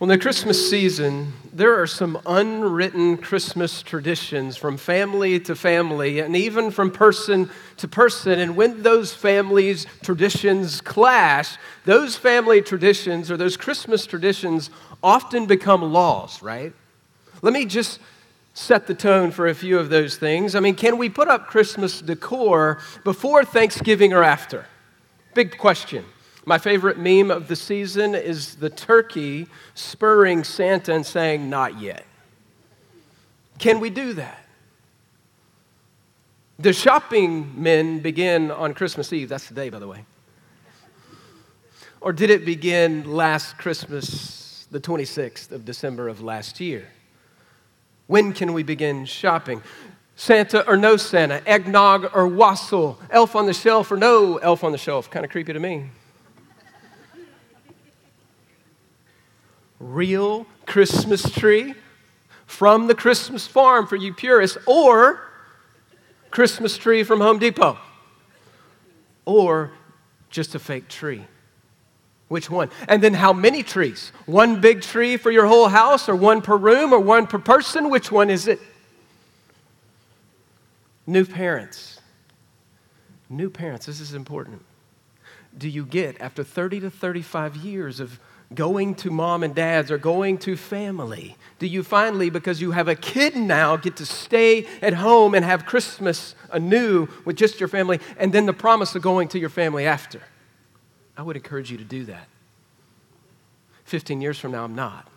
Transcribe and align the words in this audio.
Well, 0.00 0.10
in 0.10 0.18
the 0.18 0.22
Christmas 0.22 0.68
season, 0.68 1.32
there 1.52 1.80
are 1.80 1.86
some 1.86 2.20
unwritten 2.26 3.16
Christmas 3.16 3.80
traditions 3.80 4.56
from 4.56 4.76
family 4.76 5.38
to 5.40 5.54
family 5.54 6.18
and 6.18 6.34
even 6.34 6.72
from 6.72 6.90
person 6.90 7.48
to 7.76 7.86
person. 7.86 8.40
And 8.40 8.56
when 8.56 8.82
those 8.82 9.14
families' 9.14 9.86
traditions 10.02 10.80
clash, 10.80 11.56
those 11.84 12.16
family 12.16 12.60
traditions 12.60 13.30
or 13.30 13.36
those 13.36 13.56
Christmas 13.56 14.04
traditions 14.04 14.68
often 15.00 15.46
become 15.46 15.80
laws, 15.92 16.42
right? 16.42 16.72
Let 17.40 17.52
me 17.52 17.64
just 17.64 18.00
set 18.52 18.88
the 18.88 18.94
tone 18.94 19.30
for 19.30 19.46
a 19.46 19.54
few 19.54 19.78
of 19.78 19.90
those 19.90 20.16
things. 20.16 20.56
I 20.56 20.60
mean, 20.60 20.74
can 20.74 20.98
we 20.98 21.08
put 21.08 21.28
up 21.28 21.46
Christmas 21.46 22.00
decor 22.00 22.80
before 23.04 23.44
Thanksgiving 23.44 24.12
or 24.12 24.24
after? 24.24 24.66
Big 25.34 25.56
question. 25.56 26.04
My 26.46 26.58
favorite 26.58 26.98
meme 26.98 27.30
of 27.30 27.48
the 27.48 27.56
season 27.56 28.14
is 28.14 28.56
the 28.56 28.68
turkey 28.68 29.46
spurring 29.74 30.44
Santa 30.44 30.94
and 30.94 31.06
saying, 31.06 31.48
Not 31.48 31.80
yet. 31.80 32.04
Can 33.58 33.80
we 33.80 33.88
do 33.88 34.12
that? 34.14 34.44
The 36.58 36.72
shopping 36.72 37.60
men 37.60 38.00
begin 38.00 38.50
on 38.50 38.74
Christmas 38.74 39.12
Eve. 39.12 39.28
That's 39.28 39.48
the 39.48 39.54
day, 39.54 39.70
by 39.70 39.78
the 39.78 39.88
way. 39.88 40.04
Or 42.00 42.12
did 42.12 42.30
it 42.30 42.44
begin 42.44 43.10
last 43.10 43.56
Christmas, 43.56 44.66
the 44.70 44.78
26th 44.78 45.50
of 45.50 45.64
December 45.64 46.08
of 46.08 46.20
last 46.20 46.60
year? 46.60 46.88
When 48.06 48.34
can 48.34 48.52
we 48.52 48.62
begin 48.62 49.06
shopping? 49.06 49.62
Santa 50.14 50.68
or 50.68 50.76
no 50.76 50.96
Santa, 50.96 51.42
eggnog 51.48 52.10
or 52.14 52.28
wassail, 52.28 52.98
elf 53.10 53.34
on 53.34 53.46
the 53.46 53.54
shelf 53.54 53.90
or 53.90 53.96
no 53.96 54.36
elf 54.36 54.62
on 54.62 54.70
the 54.70 54.78
shelf. 54.78 55.10
Kind 55.10 55.24
of 55.24 55.30
creepy 55.30 55.54
to 55.54 55.58
me. 55.58 55.90
Real 59.84 60.46
Christmas 60.66 61.30
tree 61.30 61.74
from 62.46 62.86
the 62.86 62.94
Christmas 62.94 63.46
farm 63.46 63.86
for 63.86 63.96
you 63.96 64.12
purists, 64.14 64.56
or 64.66 65.20
Christmas 66.30 66.76
tree 66.76 67.02
from 67.02 67.20
Home 67.20 67.38
Depot, 67.38 67.78
or 69.24 69.70
just 70.30 70.54
a 70.54 70.58
fake 70.58 70.88
tree. 70.88 71.24
Which 72.28 72.50
one? 72.50 72.70
And 72.88 73.02
then 73.02 73.14
how 73.14 73.32
many 73.32 73.62
trees? 73.62 74.10
One 74.26 74.60
big 74.60 74.80
tree 74.80 75.16
for 75.16 75.30
your 75.30 75.46
whole 75.46 75.68
house, 75.68 76.08
or 76.08 76.16
one 76.16 76.42
per 76.42 76.56
room, 76.56 76.92
or 76.92 76.98
one 76.98 77.26
per 77.26 77.38
person? 77.38 77.90
Which 77.90 78.10
one 78.10 78.30
is 78.30 78.48
it? 78.48 78.60
New 81.06 81.24
parents. 81.24 82.00
New 83.28 83.50
parents, 83.50 83.86
this 83.86 84.00
is 84.00 84.14
important. 84.14 84.62
Do 85.56 85.68
you 85.68 85.84
get, 85.84 86.20
after 86.20 86.42
30 86.42 86.80
to 86.80 86.90
35 86.90 87.56
years 87.56 88.00
of 88.00 88.18
going 88.54 88.94
to 88.96 89.10
mom 89.10 89.42
and 89.42 89.54
dad's 89.54 89.90
or 89.90 89.98
going 89.98 90.38
to 90.38 90.56
family? 90.56 91.36
Do 91.58 91.66
you 91.66 91.82
finally, 91.82 92.30
because 92.30 92.60
you 92.60 92.72
have 92.72 92.88
a 92.88 92.94
kid 92.94 93.36
now, 93.36 93.76
get 93.76 93.96
to 93.96 94.06
stay 94.06 94.66
at 94.82 94.94
home 94.94 95.34
and 95.34 95.44
have 95.44 95.66
Christmas 95.66 96.34
anew 96.50 97.08
with 97.24 97.36
just 97.36 97.60
your 97.60 97.68
family 97.68 98.00
and 98.18 98.32
then 98.32 98.46
the 98.46 98.52
promise 98.52 98.94
of 98.94 99.02
going 99.02 99.28
to 99.28 99.38
your 99.38 99.48
family 99.48 99.86
after? 99.86 100.20
I 101.16 101.22
would 101.22 101.36
encourage 101.36 101.70
you 101.70 101.78
to 101.78 101.84
do 101.84 102.04
that. 102.04 102.28
15 103.84 104.20
years 104.20 104.38
from 104.38 104.52
now, 104.52 104.64
I'm 104.64 104.74
not, 104.74 105.08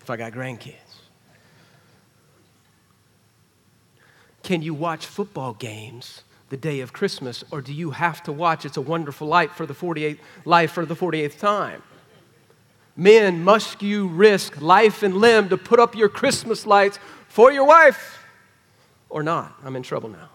if 0.00 0.10
I 0.10 0.16
got 0.16 0.32
grandkids. 0.32 0.74
Can 4.42 4.60
you 4.60 4.74
watch 4.74 5.06
football 5.06 5.54
games 5.54 6.22
the 6.50 6.56
day 6.56 6.80
of 6.80 6.92
Christmas, 6.92 7.42
or 7.50 7.62
do 7.62 7.72
you 7.72 7.90
have 7.90 8.22
to 8.24 8.32
watch 8.32 8.64
It's 8.64 8.76
a 8.76 8.82
Wonderful 8.82 9.26
Life 9.26 9.52
for 9.52 9.66
the 9.66 9.74
48th 9.74 10.18
life 10.44 10.72
for 10.72 10.84
the 10.84 10.94
48th 10.94 11.38
time? 11.38 11.82
Men, 12.96 13.42
must 13.42 13.82
you 13.82 14.06
risk 14.06 14.60
life 14.60 15.02
and 15.02 15.16
limb 15.16 15.48
to 15.48 15.56
put 15.56 15.80
up 15.80 15.96
your 15.96 16.08
Christmas 16.08 16.64
lights 16.66 16.98
for 17.28 17.50
your 17.50 17.64
wife 17.64 18.24
or 19.08 19.22
not? 19.22 19.54
I'm 19.64 19.74
in 19.74 19.82
trouble 19.82 20.08
now. 20.08 20.28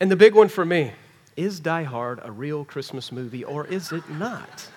And 0.00 0.10
the 0.10 0.16
big 0.16 0.34
one 0.34 0.48
for 0.48 0.64
me 0.64 0.92
is 1.36 1.60
Die 1.60 1.82
Hard 1.84 2.20
a 2.22 2.32
real 2.32 2.64
Christmas 2.64 3.12
movie 3.12 3.44
or 3.44 3.66
is 3.66 3.92
it 3.92 4.08
not? 4.10 4.68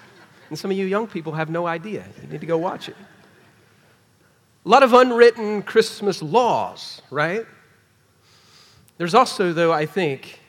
And 0.50 0.58
some 0.58 0.72
of 0.72 0.78
you 0.78 0.86
young 0.86 1.08
people 1.08 1.34
have 1.34 1.50
no 1.50 1.66
idea. 1.68 2.06
You 2.22 2.28
need 2.30 2.42
to 2.42 2.48
go 2.48 2.58
watch 2.58 2.88
it. 2.88 2.96
A 4.66 4.70
lot 4.70 4.84
of 4.84 4.94
unwritten 4.94 5.64
Christmas 5.64 6.22
laws, 6.22 7.02
right? 7.10 7.46
There's 8.98 9.14
also, 9.14 9.54
though, 9.54 9.72
I 9.72 9.86
think, 9.86 10.40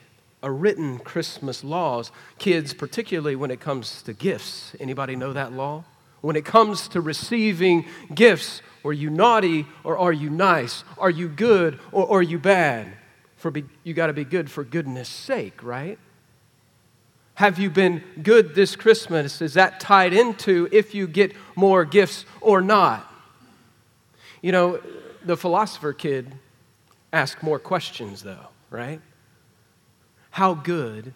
a 0.41 0.51
written 0.51 0.99
Christmas 0.99 1.63
laws. 1.63 2.11
Kids, 2.37 2.73
particularly 2.73 3.35
when 3.35 3.51
it 3.51 3.59
comes 3.59 4.01
to 4.03 4.13
gifts. 4.13 4.75
Anybody 4.79 5.15
know 5.15 5.33
that 5.33 5.53
law? 5.53 5.83
When 6.21 6.35
it 6.35 6.45
comes 6.45 6.87
to 6.89 7.01
receiving 7.01 7.85
gifts, 8.13 8.61
are 8.83 8.93
you 8.93 9.09
naughty 9.09 9.65
or 9.83 9.97
are 9.97 10.13
you 10.13 10.29
nice? 10.29 10.83
Are 10.97 11.09
you 11.09 11.27
good 11.27 11.79
or 11.91 12.11
are 12.11 12.21
you 12.21 12.39
bad? 12.39 12.87
For 13.37 13.51
be, 13.51 13.63
you 13.83 13.93
got 13.93 14.07
to 14.07 14.13
be 14.13 14.25
good 14.25 14.51
for 14.51 14.63
goodness 14.63 15.07
sake, 15.07 15.63
right? 15.63 15.97
Have 17.35 17.57
you 17.57 17.69
been 17.69 18.03
good 18.21 18.53
this 18.53 18.75
Christmas? 18.75 19.41
Is 19.41 19.53
that 19.53 19.79
tied 19.79 20.11
into 20.11 20.67
if 20.73 20.93
you 20.93 21.07
get 21.07 21.33
more 21.55 21.85
gifts 21.85 22.25
or 22.41 22.61
not? 22.61 23.09
You 24.41 24.51
know, 24.51 24.81
the 25.23 25.37
philosopher 25.37 25.93
kid 25.93 26.33
asked 27.13 27.41
more 27.41 27.59
questions, 27.59 28.23
though, 28.23 28.47
right? 28.69 28.99
How 30.31 30.53
good 30.53 31.13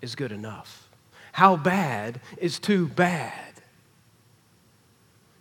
is 0.00 0.14
good 0.14 0.32
enough? 0.32 0.88
How 1.32 1.56
bad 1.56 2.20
is 2.38 2.58
too 2.58 2.88
bad? 2.88 3.54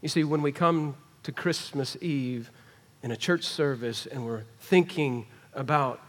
You 0.02 0.10
see, 0.10 0.24
when 0.24 0.42
we 0.42 0.52
come 0.52 0.96
to 1.24 1.32
Christmas 1.32 1.96
Eve 2.02 2.52
in 3.02 3.12
a 3.12 3.18
church 3.18 3.44
service 3.44 4.06
and 4.06 4.26
we're 4.26 4.44
thinking 4.60 5.28
about 5.54 6.02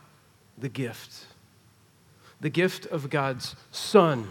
the 0.58 0.68
gift, 0.68 1.26
the 2.40 2.50
gift 2.50 2.86
of 2.86 3.10
God's 3.10 3.54
Son, 3.70 4.28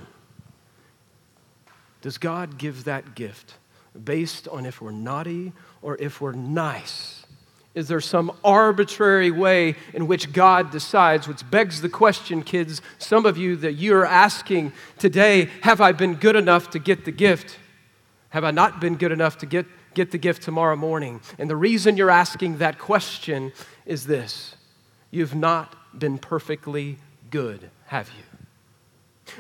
does 2.02 2.18
God 2.18 2.58
give 2.58 2.84
that 2.84 3.16
gift 3.16 3.56
based 4.04 4.48
on 4.48 4.66
if 4.66 4.82
we're 4.82 4.92
naughty 4.92 5.54
or 5.82 5.96
if 6.00 6.20
we're 6.20 6.34
nice? 6.34 7.23
Is 7.76 7.88
there 7.88 8.02
some 8.02 8.32
arbitrary 8.44 9.32
way 9.32 9.76
in 9.94 10.08
which 10.08 10.32
God 10.32 10.70
decides? 10.70 11.28
Which 11.28 11.50
begs 11.50 11.82
the 11.82 11.90
question, 11.90 12.44
kids, 12.44 12.82
some 13.00 13.26
of 13.26 13.36
you 13.36 13.56
that 13.58 13.74
you're 13.74 14.06
asking 14.06 14.74
today 15.00 15.50
have 15.62 15.82
I 15.82 15.92
been 15.92 16.16
good 16.16 16.36
enough 16.36 16.70
to 16.72 16.80
get 16.80 17.06
the 17.06 17.12
gift? 17.12 17.58
Have 18.30 18.44
I 18.44 18.52
not 18.52 18.80
been 18.80 18.96
good 18.96 19.12
enough 19.12 19.40
to 19.40 19.46
get, 19.48 19.66
get 19.96 20.12
the 20.12 20.18
gift 20.20 20.44
tomorrow 20.44 20.76
morning? 20.76 21.22
And 21.40 21.50
the 21.50 21.56
reason 21.56 21.98
you're 21.98 22.12
asking 22.12 22.60
that 22.60 22.78
question 22.78 23.52
is 23.86 24.06
this 24.06 24.56
you've 25.10 25.36
not 25.36 25.76
been 25.98 26.18
perfectly 26.18 26.98
good, 27.32 27.70
have 27.88 28.10
you? 28.10 28.24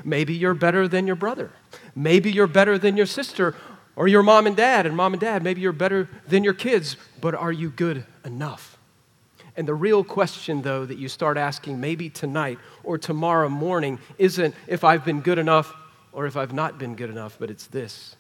Maybe 0.03 0.33
you're 0.33 0.53
better 0.53 0.87
than 0.87 1.05
your 1.05 1.15
brother. 1.15 1.51
Maybe 1.95 2.31
you're 2.31 2.47
better 2.47 2.77
than 2.77 2.97
your 2.97 3.05
sister 3.05 3.55
or 3.95 4.07
your 4.07 4.23
mom 4.23 4.47
and 4.47 4.55
dad. 4.55 4.85
And 4.85 4.95
mom 4.95 5.13
and 5.13 5.21
dad, 5.21 5.43
maybe 5.43 5.61
you're 5.61 5.71
better 5.71 6.09
than 6.27 6.43
your 6.43 6.53
kids, 6.53 6.97
but 7.21 7.35
are 7.35 7.51
you 7.51 7.69
good 7.69 8.05
enough? 8.25 8.77
And 9.55 9.67
the 9.67 9.75
real 9.75 10.03
question, 10.03 10.63
though, 10.63 10.85
that 10.85 10.97
you 10.97 11.07
start 11.07 11.37
asking 11.37 11.79
maybe 11.79 12.09
tonight 12.09 12.57
or 12.83 12.97
tomorrow 12.97 13.49
morning 13.49 13.99
isn't 14.17 14.55
if 14.67 14.83
I've 14.83 15.05
been 15.05 15.21
good 15.21 15.37
enough 15.37 15.73
or 16.11 16.25
if 16.25 16.35
I've 16.35 16.53
not 16.53 16.79
been 16.79 16.95
good 16.95 17.09
enough, 17.09 17.37
but 17.39 17.51
it's 17.51 17.67
this. 17.67 18.15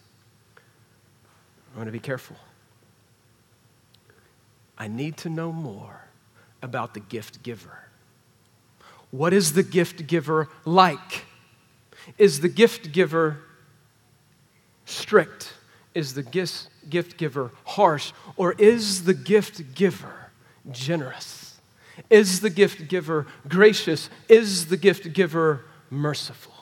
I 1.73 1.77
want 1.77 1.87
to 1.87 1.91
be 1.91 1.99
careful. 1.99 2.35
I 4.77 4.87
need 4.87 5.17
to 5.17 5.29
know 5.29 5.51
more 5.51 6.07
about 6.61 6.93
the 6.93 6.99
gift 6.99 7.41
giver. 7.41 7.87
What 9.11 9.33
is 9.33 9.53
the 9.53 9.63
gift 9.63 10.07
giver 10.07 10.49
like? 10.65 11.25
Is 12.17 12.41
the 12.41 12.49
gift 12.49 12.91
giver 12.91 13.39
strict? 14.85 15.53
Is 15.93 16.13
the 16.13 16.23
gift, 16.23 16.69
gift 16.89 17.17
giver 17.17 17.51
harsh? 17.65 18.11
Or 18.35 18.53
is 18.53 19.03
the 19.03 19.13
gift 19.13 19.75
giver 19.75 20.31
generous? 20.71 21.59
Is 22.09 22.41
the 22.41 22.49
gift 22.49 22.87
giver 22.87 23.27
gracious? 23.47 24.09
Is 24.27 24.67
the 24.67 24.77
gift 24.77 25.13
giver 25.13 25.65
merciful? 25.89 26.53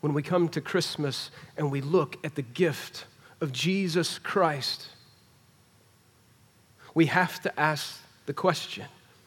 When 0.00 0.14
we 0.14 0.22
come 0.22 0.48
to 0.50 0.60
Christmas 0.60 1.30
and 1.56 1.70
we 1.70 1.80
look 1.80 2.18
at 2.24 2.34
the 2.34 2.42
gift 2.42 3.06
of 3.40 3.52
Jesus 3.52 4.18
Christ, 4.18 4.88
we 6.94 7.06
have 7.06 7.40
to 7.42 7.60
ask 7.60 8.00
the 8.26 8.32
question 8.32 8.84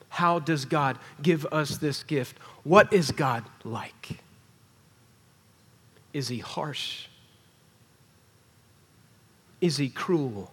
how 0.09 0.39
does 0.39 0.65
God 0.65 0.97
give 1.21 1.45
us 1.47 1.77
this 1.77 2.03
gift? 2.03 2.37
What 2.63 2.91
is 2.93 3.11
God 3.11 3.43
like? 3.63 4.19
Is 6.13 6.27
he 6.29 6.39
harsh? 6.39 7.06
Is 9.61 9.77
he 9.77 9.89
cruel? 9.89 10.51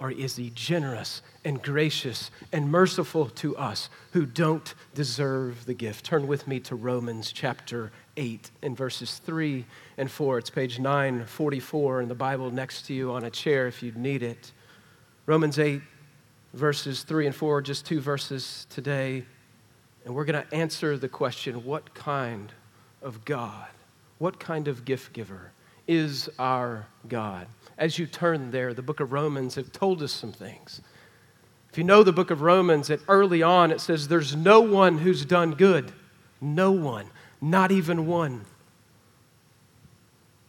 Or 0.00 0.12
is 0.12 0.36
he 0.36 0.50
generous 0.54 1.22
and 1.44 1.60
gracious 1.60 2.30
and 2.52 2.70
merciful 2.70 3.26
to 3.30 3.56
us 3.56 3.90
who 4.12 4.26
don't 4.26 4.74
deserve 4.94 5.66
the 5.66 5.74
gift? 5.74 6.04
Turn 6.04 6.28
with 6.28 6.46
me 6.46 6.60
to 6.60 6.76
Romans 6.76 7.32
chapter 7.32 7.90
8 8.16 8.50
and 8.62 8.76
verses 8.76 9.18
3 9.18 9.64
and 9.96 10.08
4. 10.08 10.38
It's 10.38 10.50
page 10.50 10.78
944 10.78 12.02
in 12.02 12.08
the 12.08 12.14
Bible 12.14 12.52
next 12.52 12.82
to 12.82 12.94
you 12.94 13.10
on 13.10 13.24
a 13.24 13.30
chair 13.30 13.66
if 13.66 13.82
you 13.82 13.90
need 13.92 14.22
it. 14.22 14.52
Romans 15.26 15.58
8, 15.58 15.82
verses 16.54 17.02
3 17.02 17.26
and 17.26 17.34
4, 17.34 17.60
just 17.60 17.84
two 17.84 18.00
verses 18.00 18.68
today. 18.70 19.24
And 20.04 20.14
we're 20.14 20.24
going 20.24 20.46
to 20.46 20.54
answer 20.54 20.96
the 20.96 21.08
question 21.08 21.64
what 21.64 21.92
kind 21.94 22.52
of 23.02 23.24
God, 23.24 23.66
what 24.18 24.38
kind 24.38 24.68
of 24.68 24.84
gift 24.84 25.12
giver 25.12 25.50
is 25.88 26.28
our 26.38 26.86
God? 27.08 27.48
As 27.78 27.98
you 27.98 28.06
turn 28.06 28.52
there, 28.52 28.74
the 28.74 28.82
book 28.82 29.00
of 29.00 29.12
Romans 29.12 29.56
have 29.56 29.72
told 29.72 30.02
us 30.02 30.12
some 30.12 30.32
things. 30.32 30.80
If 31.72 31.78
you 31.78 31.84
know 31.84 32.02
the 32.02 32.12
book 32.12 32.30
of 32.30 32.42
Romans, 32.42 32.88
that 32.88 33.00
early 33.08 33.42
on 33.42 33.70
it 33.70 33.80
says, 33.80 34.06
There's 34.06 34.36
no 34.36 34.60
one 34.60 34.98
who's 34.98 35.24
done 35.24 35.52
good. 35.52 35.92
No 36.40 36.70
one, 36.70 37.06
not 37.40 37.72
even 37.72 38.06
one. 38.06 38.44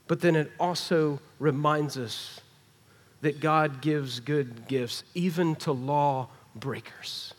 But 0.07 0.21
then 0.21 0.35
it 0.35 0.51
also 0.59 1.19
reminds 1.39 1.97
us 1.97 2.41
that 3.21 3.39
God 3.39 3.81
gives 3.81 4.19
good 4.19 4.67
gifts, 4.67 5.03
even 5.13 5.55
to 5.57 5.71
law 5.71 6.29
breakers. 6.55 7.33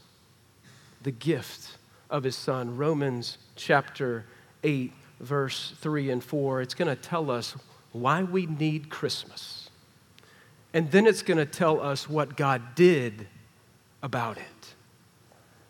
The 1.03 1.11
gift 1.11 1.79
of 2.11 2.23
his 2.23 2.37
son. 2.37 2.77
Romans 2.77 3.39
chapter 3.57 4.25
8, 4.63 4.93
verse 5.21 5.73
3 5.81 6.11
and 6.11 6.23
4. 6.23 6.61
It's 6.61 6.75
going 6.75 6.95
to 6.95 7.01
tell 7.01 7.31
us 7.31 7.57
why 7.93 8.23
we 8.23 8.47
need 8.47 8.91
Christmas. 8.91 9.71
And 10.73 10.91
then 10.91 11.07
it's 11.07 11.23
going 11.23 11.39
to 11.39 11.47
tell 11.47 11.81
us 11.81 12.09
what 12.09 12.37
God 12.37 12.75
did 12.75 13.27
about 14.03 14.39
it. 14.39 14.75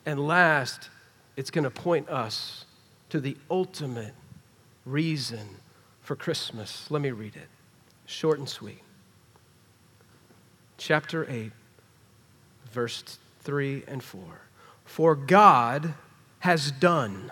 And 0.05 0.26
last, 0.26 0.90
it's 1.37 1.50
going 1.50 1.64
to 1.64 1.70
point 1.70 2.08
us 2.08 2.64
to 3.08 3.20
the 3.20 3.37
ultimate 3.50 4.14
reason 4.84 5.46
for 6.02 6.17
Christmas. 6.17 6.90
Let 6.90 7.02
me 7.02 7.11
read 7.11 7.37
it, 7.37 7.49
short 8.06 8.38
and 8.38 8.49
sweet. 8.49 8.82
Chapter 10.76 11.26
8, 11.31 11.52
verse 12.72 13.19
3 13.43 13.84
and 13.87 14.02
4. 14.02 14.22
For 14.84 15.14
God 15.14 15.94
has 16.40 16.72
done, 16.72 17.31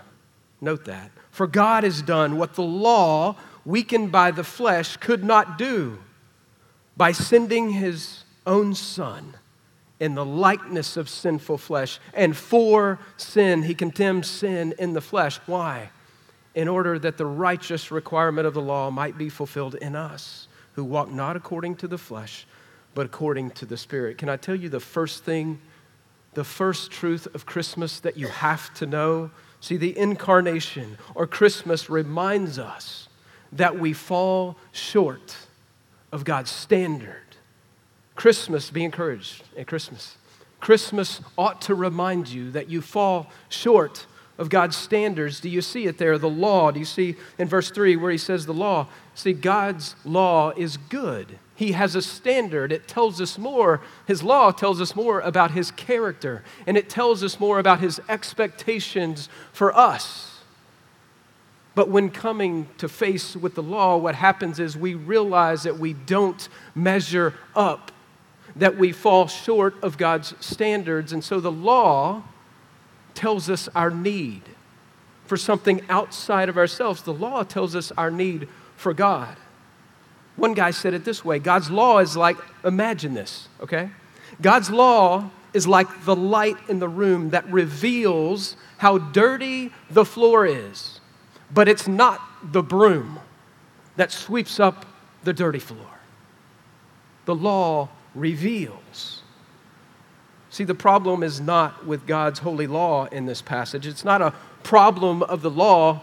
note 0.61 0.85
that, 0.85 1.11
for 1.31 1.46
God 1.46 1.85
has 1.85 2.02
done 2.02 2.37
what 2.37 2.55
the 2.55 2.62
law, 2.62 3.37
weakened 3.69 4.11
by 4.11 4.31
the 4.31 4.43
flesh, 4.43 4.97
could 4.97 5.23
not 5.23 5.59
do 5.59 5.99
by 6.97 7.12
sending 7.12 7.70
his 7.70 8.25
own 8.47 8.75
Son 8.75 9.37
in 10.00 10.15
the 10.15 10.25
likeness 10.25 10.97
of 10.97 11.09
sinful 11.09 11.59
flesh. 11.59 12.00
And 12.15 12.35
for 12.35 12.99
sin, 13.19 13.62
he 13.65 13.75
condemns 13.75 14.26
sin 14.26 14.75
in 14.79 14.94
the 14.94 15.03
flesh. 15.03 15.38
Why? 15.47 15.91
In 16.55 16.67
order 16.67 16.99
that 16.99 17.19
the 17.19 17.26
righteous 17.26 17.91
requirement 17.91 18.47
of 18.47 18.55
the 18.55 18.62
law 18.62 18.91
might 18.91 19.19
be 19.19 19.29
fulfilled 19.29 19.75
in 19.75 19.94
us, 19.94 20.49
who 20.73 20.82
walk 20.82 21.11
not 21.11 21.37
according 21.37 21.76
to 21.76 21.88
the 21.88 21.99
flesh, 21.99 22.47
but 22.94 23.05
according 23.05 23.50
to 23.50 23.67
the 23.67 23.76
Spirit. 23.76 24.17
Can 24.17 24.31
I 24.31 24.37
tell 24.37 24.55
you 24.55 24.71
the 24.71 24.81
first 24.81 25.25
thing, 25.25 25.61
the 26.32 26.43
first 26.43 26.91
truth 26.91 27.29
of 27.35 27.44
Christmas 27.44 28.00
that 28.00 28.17
you 28.17 28.29
have 28.29 28.73
to 28.75 28.87
know? 28.87 29.31
See, 29.61 29.76
the 29.76 29.97
incarnation 29.99 30.97
or 31.14 31.26
Christmas 31.26 31.91
reminds 31.91 32.59
us 32.59 33.08
that 33.53 33.79
we 33.79 33.93
fall 33.93 34.56
short 34.73 35.37
of 36.12 36.25
God's 36.25 36.50
standard 36.50 37.29
Christmas, 38.19 38.69
be 38.71 38.83
encouraged 38.83 39.45
at 39.56 39.69
Christmas. 39.69 40.17
Christmas 40.59 41.21
ought 41.39 41.62
to 41.62 41.77
remind 41.77 42.27
you 42.27 42.50
that 42.50 42.69
you 42.69 42.83
fall 42.83 43.31
short 43.49 44.06
of 44.39 44.49
God's 44.49 44.77
standards. 44.77 45.39
Do 45.39 45.49
you 45.49 45.62
see 45.62 45.87
it 45.87 45.99
there? 45.99 46.19
The 46.19 46.29
law. 46.29 46.73
Do 46.73 46.81
you 46.81 46.85
see 46.85 47.15
in 47.39 47.47
verse 47.47 47.71
3 47.71 47.95
where 47.95 48.11
he 48.11 48.19
says 48.19 48.45
the 48.45 48.53
law? 48.53 48.89
See, 49.15 49.33
God's 49.33 49.95
law 50.05 50.50
is 50.56 50.77
good. 50.77 51.39
He 51.55 51.73
has 51.73 51.95
a 51.95 52.03
standard. 52.03 52.73
It 52.73 52.89
tells 52.89 53.21
us 53.21 53.39
more. 53.39 53.83
His 54.09 54.25
law 54.25 54.50
tells 54.50 54.81
us 54.81 54.97
more 54.97 55.21
about 55.21 55.53
his 55.53 55.71
character, 55.71 56.43
and 56.67 56.77
it 56.77 56.91
tells 56.91 57.23
us 57.23 57.39
more 57.39 57.61
about 57.61 57.79
his 57.79 58.00
expectations 58.09 59.29
for 59.53 59.73
us. 59.77 60.38
But 61.79 61.91
when 61.91 62.11
coming 62.11 62.67
to 62.79 62.89
face 62.89 63.37
with 63.37 63.55
the 63.55 63.63
law, 63.63 63.99
what 63.99 64.17
happens 64.17 64.59
is 64.59 64.77
we 64.77 64.95
realize 64.95 65.63
that 65.63 65.79
we 65.79 65.93
don't 65.93 66.49
measure 66.75 67.35
up 67.55 67.93
that 68.57 68.77
we 68.77 68.91
fall 68.91 69.29
short 69.29 69.77
of 69.81 69.97
God's 69.97 70.35
standards. 70.45 71.13
And 71.13 71.23
so 71.23 71.39
the 71.39 71.53
law 71.53 72.25
tells 73.15 73.49
us 73.49 73.69
our 73.77 73.93
need 73.93 74.43
for 75.27 75.37
something 75.37 75.81
outside 75.89 76.49
of 76.49 76.57
ourselves. 76.57 77.03
The 77.03 77.13
law 77.13 77.45
tells 77.45 77.77
us 77.77 77.93
our 77.93 78.11
need 78.11 78.49
for 78.75 78.93
God. 78.93 79.37
One 80.35 80.55
guy 80.55 80.73
said 80.73 80.95
it 80.95 81.05
this 81.05 81.25
way 81.25 81.39
God's 81.39 81.71
law 81.71 82.01
is 82.01 82.17
like, 82.17 82.39
imagine 82.65 83.15
this, 83.15 83.47
okay? 83.61 83.91
God's 84.43 84.69
law 84.69 85.31
is 85.55 85.69
like 85.69 86.05
the 86.05 86.17
light 86.17 86.57
in 86.69 86.81
the 86.81 86.89
room 86.89 87.31
that 87.31 87.49
reveals 87.49 88.57
how 88.79 88.99
dirty 88.99 89.71
the 89.89 90.05
floor 90.05 90.45
is, 90.45 90.98
but 91.50 91.69
it's 91.69 91.89
not 91.89 92.21
the 92.53 92.62
broom 92.62 93.19
that 93.97 94.12
sweeps 94.12 94.61
up 94.61 94.87
the 95.25 95.33
dirty 95.33 95.59
floor. 95.59 95.99
The 97.25 97.35
law 97.35 97.89
reveals. 98.15 99.23
See, 100.50 100.65
the 100.65 100.75
problem 100.75 101.23
is 101.23 101.41
not 101.41 101.87
with 101.87 102.06
God's 102.06 102.39
holy 102.39 102.67
law 102.67 103.06
in 103.06 103.27
this 103.27 103.43
passage. 103.43 103.87
It's 103.87 104.05
not 104.05 104.23
a 104.23 104.33
problem 104.62 105.23
of 105.23 105.43
the 105.43 105.50
law. 105.50 106.00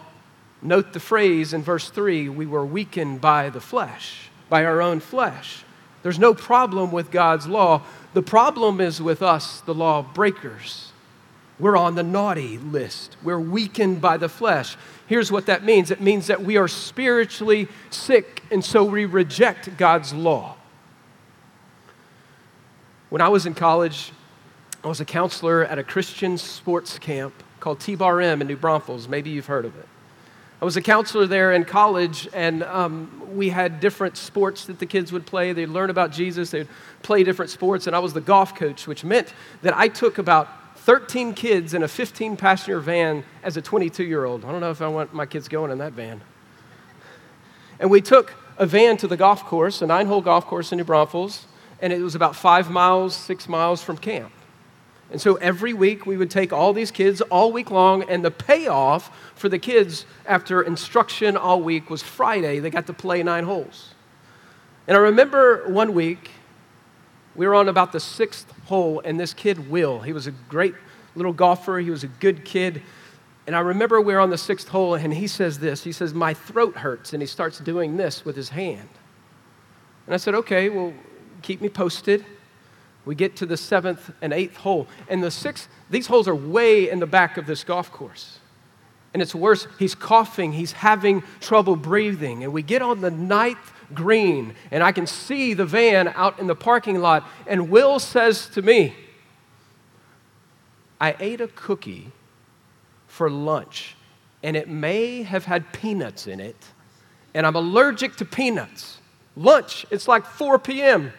Note 0.61 0.93
the 0.93 0.99
phrase 0.99 1.53
in 1.53 1.63
verse 1.63 1.89
3 1.89 2.29
we 2.29 2.45
were 2.45 2.65
weakened 2.65 3.21
by 3.21 3.49
the 3.49 3.61
flesh, 3.61 4.29
by 4.49 4.65
our 4.65 4.81
own 4.81 4.99
flesh. 4.99 5.63
There's 6.03 6.19
no 6.19 6.35
problem 6.35 6.91
with 6.91 7.09
God's 7.11 7.47
law. 7.47 7.81
The 8.13 8.21
problem 8.21 8.79
is 8.79 9.01
with 9.01 9.23
us, 9.23 9.61
the 9.61 9.73
law 9.73 10.03
breakers. 10.03 10.91
We're 11.57 11.77
on 11.77 11.95
the 11.95 12.03
naughty 12.03 12.57
list. 12.57 13.15
We're 13.23 13.39
weakened 13.39 14.01
by 14.01 14.17
the 14.17 14.27
flesh. 14.27 14.75
Here's 15.07 15.31
what 15.31 15.45
that 15.45 15.63
means 15.63 15.89
it 15.89 16.01
means 16.01 16.27
that 16.27 16.43
we 16.43 16.57
are 16.57 16.67
spiritually 16.67 17.67
sick, 17.89 18.43
and 18.51 18.63
so 18.63 18.83
we 18.83 19.05
reject 19.05 19.77
God's 19.77 20.13
law. 20.13 20.57
When 23.09 23.21
I 23.21 23.29
was 23.29 23.45
in 23.45 23.53
college, 23.53 24.11
I 24.83 24.87
was 24.87 24.99
a 24.99 25.05
counselor 25.05 25.63
at 25.63 25.79
a 25.79 25.83
Christian 25.83 26.37
sports 26.37 26.99
camp 26.99 27.33
called 27.59 27.79
T 27.79 27.95
Bar 27.95 28.19
M 28.19 28.41
in 28.41 28.47
New 28.47 28.57
Braunfels. 28.57 29.07
Maybe 29.07 29.29
you've 29.29 29.45
heard 29.45 29.65
of 29.65 29.77
it. 29.77 29.87
I 30.61 30.65
was 30.65 30.77
a 30.77 30.81
counselor 30.81 31.25
there 31.25 31.53
in 31.53 31.63
college, 31.63 32.27
and 32.33 32.63
um, 32.63 33.21
we 33.33 33.49
had 33.49 33.79
different 33.79 34.17
sports 34.17 34.65
that 34.65 34.79
the 34.79 34.85
kids 34.85 35.11
would 35.11 35.25
play. 35.25 35.53
They'd 35.53 35.67
learn 35.67 35.89
about 35.89 36.11
Jesus, 36.11 36.49
they'd 36.51 36.67
play 37.01 37.23
different 37.23 37.51
sports, 37.51 37.87
and 37.87 37.95
I 37.95 37.99
was 37.99 38.13
the 38.13 38.21
golf 38.21 38.55
coach, 38.55 38.87
which 38.87 39.03
meant 39.03 39.33
that 39.61 39.75
I 39.75 39.87
took 39.87 40.17
about 40.17 40.49
13 40.85 41.33
kids 41.33 41.73
in 41.73 41.81
a 41.81 41.87
15 41.87 42.37
passenger 42.37 42.79
van 42.79 43.23
as 43.41 43.57
a 43.57 43.61
22 43.61 44.03
year 44.03 44.23
old. 44.23 44.45
I 44.45 44.51
don't 44.51 44.61
know 44.61 44.69
if 44.69 44.83
I 44.83 44.87
want 44.87 45.15
my 45.15 45.25
kids 45.25 45.47
going 45.47 45.71
in 45.71 45.79
that 45.79 45.93
van. 45.93 46.21
And 47.79 47.89
we 47.89 48.01
took 48.01 48.35
a 48.59 48.67
van 48.67 48.95
to 48.97 49.07
the 49.07 49.17
golf 49.17 49.43
course, 49.45 49.81
a 49.81 49.87
nine 49.87 50.05
hole 50.05 50.21
golf 50.21 50.45
course 50.45 50.71
in 50.71 50.77
New 50.77 50.83
Braunfels, 50.83 51.47
and 51.81 51.91
it 51.91 51.99
was 52.01 52.13
about 52.13 52.35
five 52.35 52.69
miles, 52.69 53.15
six 53.15 53.49
miles 53.49 53.81
from 53.81 53.97
camp. 53.97 54.31
And 55.09 55.19
so 55.19 55.37
every 55.37 55.73
week 55.73 56.05
we 56.05 56.17
would 56.17 56.29
take 56.29 56.53
all 56.53 56.71
these 56.71 56.91
kids 56.91 57.19
all 57.19 57.51
week 57.51 57.71
long, 57.71 58.03
and 58.03 58.23
the 58.23 58.29
payoff 58.29 59.09
for 59.33 59.49
the 59.49 59.57
kids 59.57 60.05
after 60.27 60.61
instruction 60.61 61.35
all 61.35 61.61
week 61.61 61.89
was 61.89 62.03
Friday. 62.03 62.59
They 62.59 62.69
got 62.69 62.85
to 62.85 62.93
play 62.93 63.23
nine 63.23 63.45
holes. 63.45 63.95
And 64.87 64.95
I 64.95 64.99
remember 64.99 65.67
one 65.67 65.95
week 65.95 66.29
we 67.35 67.47
were 67.47 67.55
on 67.55 67.67
about 67.67 67.91
the 67.91 67.99
sixth 67.99 68.51
hole, 68.65 69.01
and 69.03 69.19
this 69.19 69.33
kid, 69.33 69.69
Will, 69.69 69.99
he 69.99 70.13
was 70.13 70.27
a 70.27 70.31
great 70.31 70.75
little 71.15 71.33
golfer, 71.33 71.79
he 71.79 71.89
was 71.89 72.03
a 72.03 72.07
good 72.07 72.45
kid. 72.45 72.81
And 73.47 73.55
I 73.55 73.59
remember 73.59 74.01
we 74.01 74.13
were 74.13 74.19
on 74.19 74.29
the 74.29 74.37
sixth 74.37 74.67
hole, 74.67 74.95
and 74.95 75.13
he 75.13 75.27
says 75.27 75.59
this 75.59 75.83
He 75.83 75.91
says, 75.91 76.13
My 76.13 76.33
throat 76.33 76.77
hurts, 76.77 77.13
and 77.13 77.21
he 77.21 77.27
starts 77.27 77.59
doing 77.59 77.97
this 77.97 78.25
with 78.25 78.35
his 78.35 78.49
hand. 78.49 78.89
And 80.05 80.13
I 80.13 80.17
said, 80.17 80.35
Okay, 80.35 80.69
well, 80.69 80.93
keep 81.41 81.61
me 81.61 81.69
posted. 81.69 82.25
We 83.05 83.13
get 83.13 83.35
to 83.37 83.45
the 83.45 83.57
seventh 83.57 84.11
and 84.21 84.33
eighth 84.33 84.57
hole. 84.57 84.87
And 85.07 85.23
the 85.23 85.29
sixth, 85.29 85.67
these 85.91 86.07
holes 86.07 86.27
are 86.27 86.35
way 86.35 86.89
in 86.89 86.99
the 86.99 87.05
back 87.05 87.37
of 87.37 87.45
this 87.45 87.63
golf 87.63 87.91
course. 87.91 88.39
And 89.13 89.21
it's 89.21 89.35
worse, 89.35 89.67
he's 89.77 89.95
coughing, 89.95 90.53
he's 90.53 90.71
having 90.71 91.23
trouble 91.39 91.75
breathing. 91.75 92.43
And 92.43 92.51
we 92.51 92.63
get 92.63 92.81
on 92.81 93.01
the 93.01 93.11
ninth 93.11 93.71
green, 93.93 94.55
and 94.71 94.83
I 94.83 94.91
can 94.91 95.07
see 95.07 95.53
the 95.53 95.65
van 95.65 96.09
out 96.09 96.39
in 96.39 96.47
the 96.47 96.55
parking 96.55 96.99
lot. 96.99 97.27
And 97.47 97.69
Will 97.69 97.99
says 97.99 98.47
to 98.49 98.61
me, 98.61 98.95
I 100.99 101.15
ate 101.19 101.41
a 101.41 101.47
cookie 101.47 102.11
for 103.07 103.29
lunch, 103.29 103.95
and 104.43 104.55
it 104.55 104.67
may 104.67 105.23
have 105.23 105.45
had 105.45 105.71
peanuts 105.71 106.27
in 106.27 106.39
it, 106.39 106.57
and 107.33 107.45
I'm 107.45 107.55
allergic 107.55 108.15
to 108.17 108.25
peanuts. 108.25 108.99
Lunch, 109.35 109.85
it's 109.91 110.07
like 110.07 110.25
4 110.25 110.59
p.m. 110.59 111.11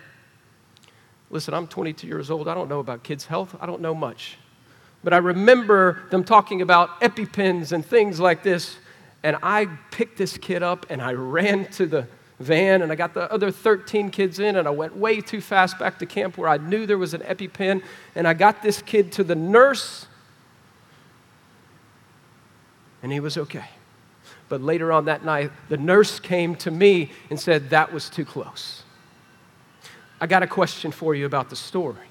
Listen, 1.30 1.54
I'm 1.54 1.66
22 1.66 2.06
years 2.06 2.30
old. 2.30 2.48
I 2.48 2.54
don't 2.54 2.68
know 2.68 2.80
about 2.80 3.02
kids' 3.02 3.26
health. 3.26 3.56
I 3.60 3.66
don't 3.66 3.80
know 3.80 3.94
much. 3.94 4.38
But 5.04 5.12
I 5.12 5.18
remember 5.18 6.02
them 6.10 6.24
talking 6.24 6.62
about 6.62 7.00
EpiPens 7.00 7.72
and 7.72 7.84
things 7.84 8.18
like 8.18 8.42
this. 8.42 8.76
And 9.22 9.36
I 9.42 9.66
picked 9.90 10.18
this 10.18 10.38
kid 10.38 10.62
up 10.62 10.86
and 10.88 11.02
I 11.02 11.12
ran 11.12 11.70
to 11.72 11.86
the 11.86 12.06
van 12.38 12.82
and 12.82 12.92
I 12.92 12.94
got 12.94 13.14
the 13.14 13.30
other 13.32 13.50
13 13.50 14.10
kids 14.10 14.38
in 14.38 14.56
and 14.56 14.68
I 14.68 14.70
went 14.70 14.96
way 14.96 15.20
too 15.20 15.40
fast 15.40 15.78
back 15.78 15.98
to 16.00 16.06
camp 16.06 16.36
where 16.36 16.48
I 16.48 16.58
knew 16.58 16.86
there 16.86 16.98
was 16.98 17.14
an 17.14 17.22
EpiPen 17.22 17.82
and 18.14 18.28
I 18.28 18.34
got 18.34 18.62
this 18.62 18.82
kid 18.82 19.12
to 19.12 19.24
the 19.24 19.34
nurse 19.34 20.06
and 23.02 23.12
he 23.12 23.20
was 23.20 23.36
okay. 23.36 23.68
But 24.48 24.62
later 24.62 24.92
on 24.92 25.06
that 25.06 25.24
night, 25.24 25.50
the 25.68 25.76
nurse 25.76 26.20
came 26.20 26.54
to 26.56 26.70
me 26.70 27.12
and 27.30 27.38
said, 27.38 27.70
That 27.70 27.92
was 27.92 28.08
too 28.08 28.24
close. 28.24 28.82
I 30.20 30.26
got 30.26 30.42
a 30.42 30.46
question 30.46 30.90
for 30.92 31.14
you 31.14 31.26
about 31.26 31.50
the 31.50 31.56
story. 31.56 32.06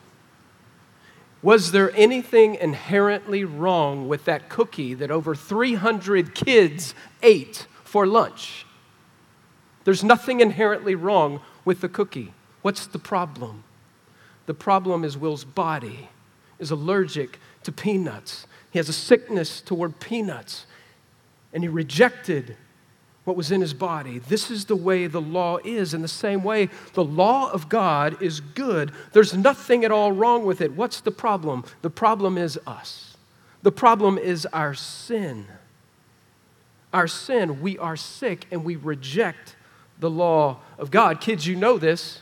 Was 1.42 1.72
there 1.72 1.92
anything 1.96 2.56
inherently 2.56 3.44
wrong 3.44 4.08
with 4.08 4.26
that 4.26 4.50
cookie 4.50 4.94
that 4.96 5.12
over 5.12 5.36
300 5.36 6.34
kids 6.34 6.96
ate 7.22 7.68
for 7.84 8.08
lunch? 8.08 8.65
There's 9.86 10.04
nothing 10.04 10.42
inherently 10.42 10.96
wrong 10.96 11.40
with 11.64 11.80
the 11.80 11.90
cookie. 11.90 12.34
What's 12.62 12.88
the 12.88 13.00
problem? 13.00 13.64
The 14.48 14.54
problem 14.54 15.04
is 15.04 15.18
Will's 15.18 15.46
body 15.46 16.10
is 16.60 16.72
allergic 16.72 17.40
to 17.64 17.72
peanuts. 17.72 18.48
He 18.72 18.80
has 18.80 18.90
a 18.90 18.94
sickness 18.94 19.62
toward 19.62 20.00
peanuts 20.00 20.66
and 21.54 21.64
he 21.64 21.70
rejected 21.70 22.58
what 23.24 23.36
was 23.36 23.52
in 23.52 23.62
his 23.62 23.74
body. 23.74 24.20
This 24.20 24.52
is 24.52 24.66
the 24.66 24.76
way 24.76 25.08
the 25.08 25.22
law 25.22 25.58
is. 25.64 25.94
In 25.94 26.02
the 26.02 26.08
same 26.08 26.44
way, 26.44 26.70
the 26.94 27.04
law 27.04 27.52
of 27.52 27.70
God 27.70 28.22
is 28.22 28.40
good. 28.40 28.92
There's 29.14 29.34
nothing 29.34 29.84
at 29.84 29.92
all 29.92 30.12
wrong 30.12 30.46
with 30.46 30.62
it. 30.62 30.74
What's 30.74 31.02
the 31.02 31.12
problem? 31.12 31.64
The 31.82 31.90
problem 31.90 32.38
is 32.38 32.60
us. 32.68 33.18
The 33.64 33.72
problem 33.72 34.18
is 34.18 34.46
our 34.48 34.76
sin. 34.76 35.48
Our 36.94 37.08
sin, 37.08 37.62
we 37.62 37.78
are 37.80 37.96
sick 37.96 38.46
and 38.52 38.64
we 38.64 38.76
reject 38.76 39.56
the 40.00 40.10
law 40.10 40.60
of 40.78 40.92
God. 40.92 41.22
Kids, 41.22 41.48
you 41.48 41.56
know 41.56 41.78
this, 41.78 42.22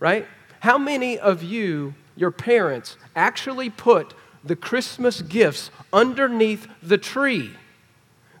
right? 0.00 0.26
How 0.60 0.78
many 0.78 1.18
of 1.18 1.42
you, 1.42 1.94
your 2.16 2.30
parents, 2.30 2.96
actually 3.14 3.70
put 3.70 4.14
the 4.42 4.56
Christmas 4.56 5.22
gifts 5.22 5.70
underneath 5.92 6.66
the 6.82 6.98
tree? 6.98 7.54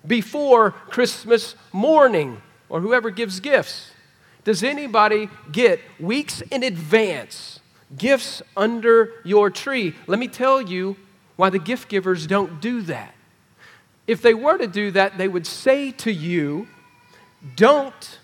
before 0.06 0.70
Christmas 0.70 1.54
morning 1.72 2.40
or 2.68 2.80
whoever 2.80 3.10
gives 3.10 3.40
gifts? 3.40 3.90
Does 4.44 4.62
anybody 4.62 5.28
get 5.50 5.80
weeks 5.98 6.42
in 6.42 6.62
advance 6.62 7.60
gifts 7.96 8.42
under 8.56 9.12
your 9.24 9.50
tree? 9.50 9.94
Let 10.06 10.18
me 10.18 10.28
tell 10.28 10.60
you 10.60 10.96
why 11.36 11.50
the 11.50 11.58
gift 11.58 11.88
givers 11.88 12.26
don't 12.26 12.60
do 12.60 12.82
that. 12.82 13.14
If 14.06 14.20
they 14.20 14.34
were 14.34 14.58
to 14.58 14.66
do 14.66 14.90
that, 14.90 15.16
they 15.16 15.28
would 15.28 15.46
say 15.46 15.90
to 15.92 16.12
you, 16.12 16.68
Don't 17.56 18.18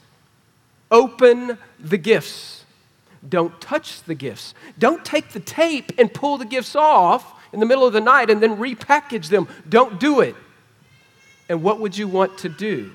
open 0.91 1.59
the 1.79 1.99
gifts. 1.99 2.65
Don't 3.27 3.61
touch 3.61 4.03
the 4.03 4.15
gifts. 4.15 4.55
Don't 4.79 5.05
take 5.05 5.31
the 5.31 5.41
tape 5.41 5.93
and 5.99 6.13
pull 6.13 6.39
the 6.39 6.45
gifts 6.45 6.75
off 6.75 7.35
in 7.53 7.61
the 7.61 7.67
middle 7.67 7.87
of 7.87 7.93
the 7.93 8.01
night 8.01 8.31
and 8.31 8.43
then 8.43 8.57
repackage 8.57 9.29
them. 9.29 9.49
Don't 9.69 10.01
do 10.01 10.21
it. 10.21 10.35
And 11.49 11.63
what 11.63 11.81
would 11.81 11.97
you 11.97 12.09
want 12.09 12.39
to 12.39 12.49
do? 12.49 12.93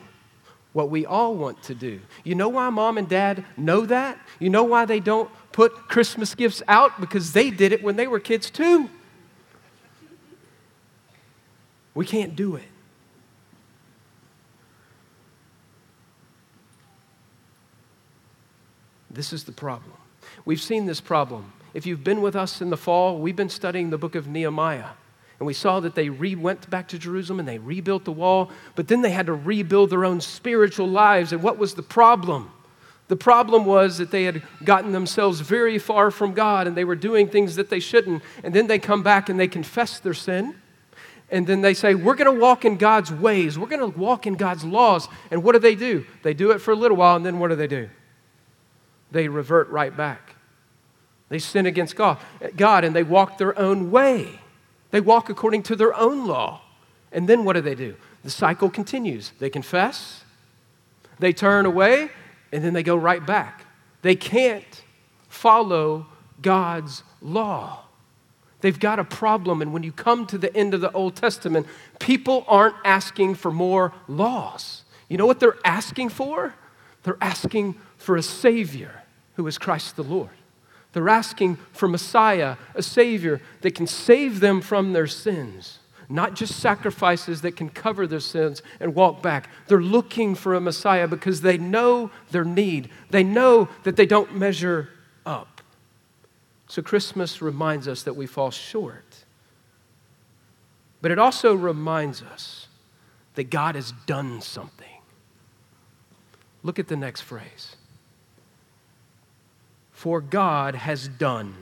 What 0.74 0.90
we 0.90 1.06
all 1.06 1.36
want 1.36 1.62
to 1.64 1.76
do. 1.76 2.02
You 2.24 2.36
know 2.36 2.50
why 2.50 2.70
mom 2.70 2.98
and 2.98 3.08
dad 3.08 3.46
know 3.56 3.86
that? 3.86 4.20
You 4.40 4.50
know 4.50 4.64
why 4.64 4.86
they 4.86 5.00
don't 5.00 5.30
put 5.52 5.74
Christmas 5.88 6.36
gifts 6.36 6.62
out? 6.68 7.00
Because 7.00 7.34
they 7.34 7.50
did 7.50 7.72
it 7.72 7.84
when 7.84 7.96
they 7.96 8.08
were 8.08 8.20
kids 8.20 8.50
too. 8.50 8.90
We 11.94 12.06
can't 12.06 12.36
do 12.36 12.56
it. 12.56 12.66
This 19.16 19.34
is 19.34 19.46
the 19.46 19.52
problem. 19.52 19.94
We've 20.44 20.62
seen 20.62 20.86
this 20.86 21.02
problem. 21.02 21.54
If 21.74 21.86
you've 21.86 22.04
been 22.04 22.22
with 22.22 22.36
us 22.36 22.62
in 22.62 22.70
the 22.70 22.78
fall, 22.78 23.18
we've 23.18 23.36
been 23.36 23.50
studying 23.50 23.90
the 23.90 23.98
book 23.98 24.16
of 24.16 24.28
Nehemiah. 24.28 24.90
And 25.40 25.48
we 25.48 25.54
saw 25.54 25.80
that 25.82 25.96
they 25.96 26.10
re- 26.10 26.36
went 26.36 26.70
back 26.70 26.88
to 26.90 27.00
Jerusalem 27.00 27.40
and 27.40 27.48
they 27.48 27.58
rebuilt 27.58 28.06
the 28.06 28.12
wall, 28.12 28.52
but 28.76 28.88
then 28.88 29.02
they 29.02 29.10
had 29.12 29.26
to 29.26 29.34
rebuild 29.34 29.90
their 29.90 30.06
own 30.06 30.22
spiritual 30.22 30.88
lives. 30.88 31.34
And 31.34 31.44
what 31.44 31.58
was 31.58 31.74
the 31.74 31.84
problem? 31.84 32.52
The 33.08 33.16
problem 33.16 33.66
was 33.66 33.98
that 33.98 34.12
they 34.12 34.24
had 34.24 34.42
gotten 34.64 34.92
themselves 34.92 35.42
very 35.42 35.78
far 35.78 36.12
from 36.12 36.34
God 36.34 36.68
and 36.68 36.76
they 36.76 36.86
were 36.86 36.96
doing 36.96 37.28
things 37.28 37.56
that 37.58 37.70
they 37.70 37.80
shouldn't. 37.80 38.24
And 38.44 38.54
then 38.54 38.68
they 38.68 38.80
come 38.80 39.04
back 39.04 39.30
and 39.30 39.40
they 39.40 39.48
confess 39.48 40.00
their 40.00 40.14
sin. 40.14 40.56
And 41.30 41.46
then 41.46 41.62
they 41.62 41.74
say, 41.74 41.96
We're 41.96 42.16
going 42.16 42.34
to 42.34 42.40
walk 42.40 42.66
in 42.66 42.78
God's 42.78 43.12
ways. 43.12 43.60
We're 43.60 43.68
going 43.68 43.92
to 43.92 44.00
walk 44.00 44.28
in 44.28 44.36
God's 44.36 44.64
laws. 44.64 45.08
And 45.32 45.44
what 45.44 45.54
do 45.54 45.60
they 45.60 45.76
do? 45.76 46.06
They 46.24 46.34
do 46.34 46.52
it 46.52 46.60
for 46.60 46.72
a 46.72 46.76
little 46.76 46.98
while, 46.98 47.16
and 47.16 47.26
then 47.26 47.40
what 47.40 47.50
do 47.50 47.56
they 47.56 47.68
do? 47.68 47.90
They 49.16 49.30
revert 49.30 49.70
right 49.70 49.96
back. 49.96 50.36
They 51.30 51.40
sin 51.40 51.66
against 51.66 51.96
God, 51.96 52.18
God 52.58 52.84
and 52.84 52.94
they 52.94 53.02
walk 53.02 53.38
their 53.38 53.58
own 53.58 53.90
way. 53.90 54.42
They 54.92 55.00
walk 55.00 55.30
according 55.30 55.64
to 55.64 55.78
their 55.78 55.96
own 55.96 56.28
law. 56.28 56.64
And 57.14 57.26
then 57.26 57.46
what 57.46 57.54
do 57.54 57.62
they 57.62 57.76
do? 57.76 57.96
The 58.26 58.30
cycle 58.30 58.70
continues. 58.70 59.32
They 59.40 59.50
confess, 59.50 60.26
they 61.18 61.32
turn 61.32 61.66
away, 61.66 62.10
and 62.52 62.62
then 62.62 62.74
they 62.74 62.84
go 62.84 62.98
right 62.98 63.26
back. 63.26 63.66
They 64.02 64.18
can't 64.18 64.84
follow 65.30 66.08
God's 66.42 67.02
law. 67.22 67.86
They've 68.60 68.78
got 68.78 69.00
a 69.00 69.06
problem. 69.06 69.62
And 69.62 69.72
when 69.72 69.84
you 69.84 69.94
come 69.94 70.28
to 70.28 70.38
the 70.38 70.54
end 70.54 70.74
of 70.74 70.82
the 70.82 70.92
Old 70.92 71.16
Testament, 71.16 71.68
people 72.00 72.44
aren't 72.50 72.76
asking 72.84 73.36
for 73.36 73.50
more 73.50 73.94
laws. 74.10 74.84
You 75.08 75.16
know 75.16 75.26
what 75.26 75.40
they're 75.40 75.60
asking 75.64 76.10
for? 76.10 76.54
They're 77.04 77.18
asking 77.22 77.76
for 77.96 78.18
a 78.18 78.22
Savior 78.22 79.04
who 79.36 79.48
is 79.48 79.58
Christ 79.58 79.96
the 79.96 80.04
Lord. 80.04 80.30
They're 80.94 81.10
asking 81.10 81.58
for 81.74 81.88
Messiah, 81.88 82.56
a 82.74 82.82
Savior 82.82 83.42
that 83.62 83.76
can 83.76 83.86
save 83.86 84.40
them 84.40 84.62
from 84.62 84.94
their 84.94 85.08
sins, 85.08 85.80
not 86.08 86.36
just 86.36 86.60
sacrifices 86.60 87.42
that 87.42 87.58
can 87.58 87.70
cover 87.70 88.08
their 88.08 88.22
sins 88.22 88.62
and 88.80 88.96
walk 88.96 89.22
back. 89.22 89.50
They're 89.68 89.82
looking 89.82 90.36
for 90.36 90.54
a 90.54 90.62
Messiah 90.62 91.08
because 91.08 91.42
they 91.42 91.58
know 91.58 92.12
their 92.32 92.46
need, 92.46 92.90
they 93.10 93.24
know 93.24 93.68
that 93.84 93.98
they 93.98 94.06
don't 94.06 94.36
measure 94.36 94.90
up. 95.26 95.62
So 96.68 96.82
Christmas 96.82 97.42
reminds 97.42 97.88
us 97.88 98.04
that 98.04 98.16
we 98.16 98.26
fall 98.26 98.52
short. 98.52 99.26
But 101.02 101.12
it 101.12 101.20
also 101.20 101.54
reminds 101.54 102.22
us 102.22 102.68
that 103.36 103.50
God 103.50 103.76
has 103.76 103.92
done 104.06 104.42
something. 104.42 104.88
Look 106.64 106.80
at 106.80 106.88
the 106.88 106.96
next 106.96 107.22
phrase. 107.22 107.76
For 110.06 110.22
God 110.22 110.76
has 110.76 111.08
done 111.08 111.56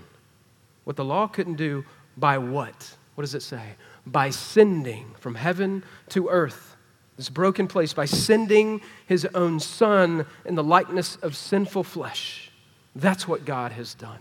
what 0.83 0.97
the 0.97 1.05
law 1.05 1.27
couldn't 1.27 1.55
do 1.55 1.85
by 2.17 2.37
what? 2.39 2.93
What 3.15 3.21
does 3.21 3.35
it 3.35 3.41
say? 3.41 3.63
By 4.05 4.31
sending 4.31 5.13
from 5.17 5.35
heaven 5.35 5.81
to 6.09 6.27
earth 6.27 6.75
this 7.15 7.29
broken 7.29 7.69
place, 7.69 7.93
by 7.93 8.03
sending 8.03 8.81
his 9.07 9.25
own 9.33 9.61
son 9.61 10.25
in 10.43 10.55
the 10.55 10.63
likeness 10.63 11.15
of 11.21 11.37
sinful 11.37 11.85
flesh. 11.85 12.51
That's 12.97 13.29
what 13.29 13.45
God 13.45 13.71
has 13.71 13.93
done. 13.93 14.19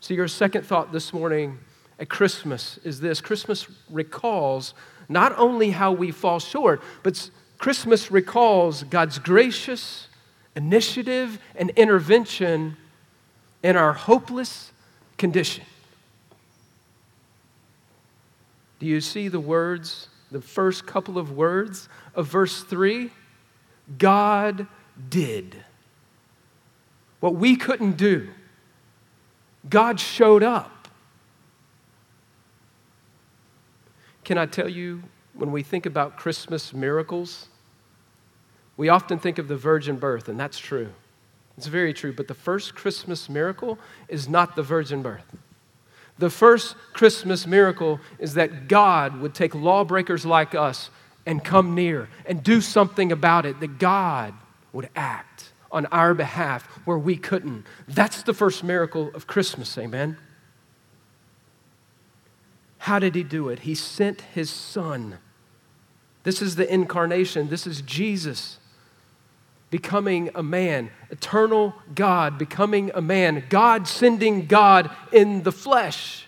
So, 0.00 0.14
your 0.14 0.26
second 0.26 0.64
thought 0.64 0.90
this 0.90 1.12
morning 1.12 1.58
at 1.98 2.08
Christmas 2.08 2.78
is 2.82 2.98
this 2.98 3.20
Christmas 3.20 3.66
recalls 3.90 4.72
not 5.10 5.38
only 5.38 5.68
how 5.68 5.92
we 5.92 6.12
fall 6.12 6.38
short, 6.38 6.82
but 7.02 7.28
Christmas 7.58 8.10
recalls 8.10 8.84
God's 8.84 9.18
gracious 9.18 10.08
initiative 10.56 11.38
and 11.56 11.68
intervention 11.76 12.78
in 13.64 13.78
our 13.78 13.94
hopeless 13.94 14.72
condition. 15.16 15.64
Do 18.78 18.86
you 18.86 19.00
see 19.00 19.28
the 19.28 19.40
words, 19.40 20.08
the 20.30 20.42
first 20.42 20.86
couple 20.86 21.16
of 21.16 21.32
words 21.32 21.88
of 22.14 22.26
verse 22.26 22.62
3? 22.62 23.10
God 23.96 24.66
did. 25.08 25.56
What 27.20 27.36
we 27.36 27.56
couldn't 27.56 27.96
do, 27.96 28.28
God 29.68 29.98
showed 29.98 30.42
up. 30.42 30.88
Can 34.24 34.36
I 34.36 34.44
tell 34.44 34.68
you, 34.68 35.02
when 35.32 35.50
we 35.50 35.62
think 35.62 35.86
about 35.86 36.18
Christmas 36.18 36.74
miracles, 36.74 37.48
we 38.76 38.90
often 38.90 39.18
think 39.18 39.38
of 39.38 39.48
the 39.48 39.56
virgin 39.56 39.96
birth, 39.96 40.28
and 40.28 40.38
that's 40.38 40.58
true. 40.58 40.90
It's 41.56 41.66
very 41.66 41.94
true, 41.94 42.12
but 42.12 42.28
the 42.28 42.34
first 42.34 42.74
Christmas 42.74 43.28
miracle 43.28 43.78
is 44.08 44.28
not 44.28 44.56
the 44.56 44.62
virgin 44.62 45.02
birth. 45.02 45.36
The 46.18 46.30
first 46.30 46.76
Christmas 46.92 47.46
miracle 47.46 48.00
is 48.18 48.34
that 48.34 48.68
God 48.68 49.20
would 49.20 49.34
take 49.34 49.54
lawbreakers 49.54 50.24
like 50.24 50.54
us 50.54 50.90
and 51.26 51.42
come 51.42 51.74
near 51.74 52.08
and 52.26 52.42
do 52.42 52.60
something 52.60 53.10
about 53.10 53.46
it, 53.46 53.60
that 53.60 53.78
God 53.78 54.34
would 54.72 54.90
act 54.94 55.52
on 55.72 55.86
our 55.86 56.14
behalf 56.14 56.64
where 56.84 56.98
we 56.98 57.16
couldn't. 57.16 57.64
That's 57.88 58.22
the 58.22 58.34
first 58.34 58.62
miracle 58.62 59.10
of 59.14 59.26
Christmas, 59.26 59.76
amen? 59.76 60.18
How 62.78 62.98
did 62.98 63.14
he 63.14 63.22
do 63.22 63.48
it? 63.48 63.60
He 63.60 63.74
sent 63.74 64.20
his 64.20 64.50
son 64.50 65.18
This 66.24 66.40
is 66.40 66.56
the 66.56 66.72
incarnation. 66.72 67.48
This 67.48 67.66
is 67.66 67.82
Jesus 67.82 68.58
becoming 69.70 70.30
a 70.34 70.42
man, 70.42 70.90
eternal 71.10 71.74
God 71.94 72.38
becoming 72.38 72.90
a 72.94 73.00
man, 73.00 73.44
God 73.48 73.88
sending 73.88 74.46
God 74.46 74.90
in 75.12 75.42
the 75.42 75.52
flesh. 75.52 76.26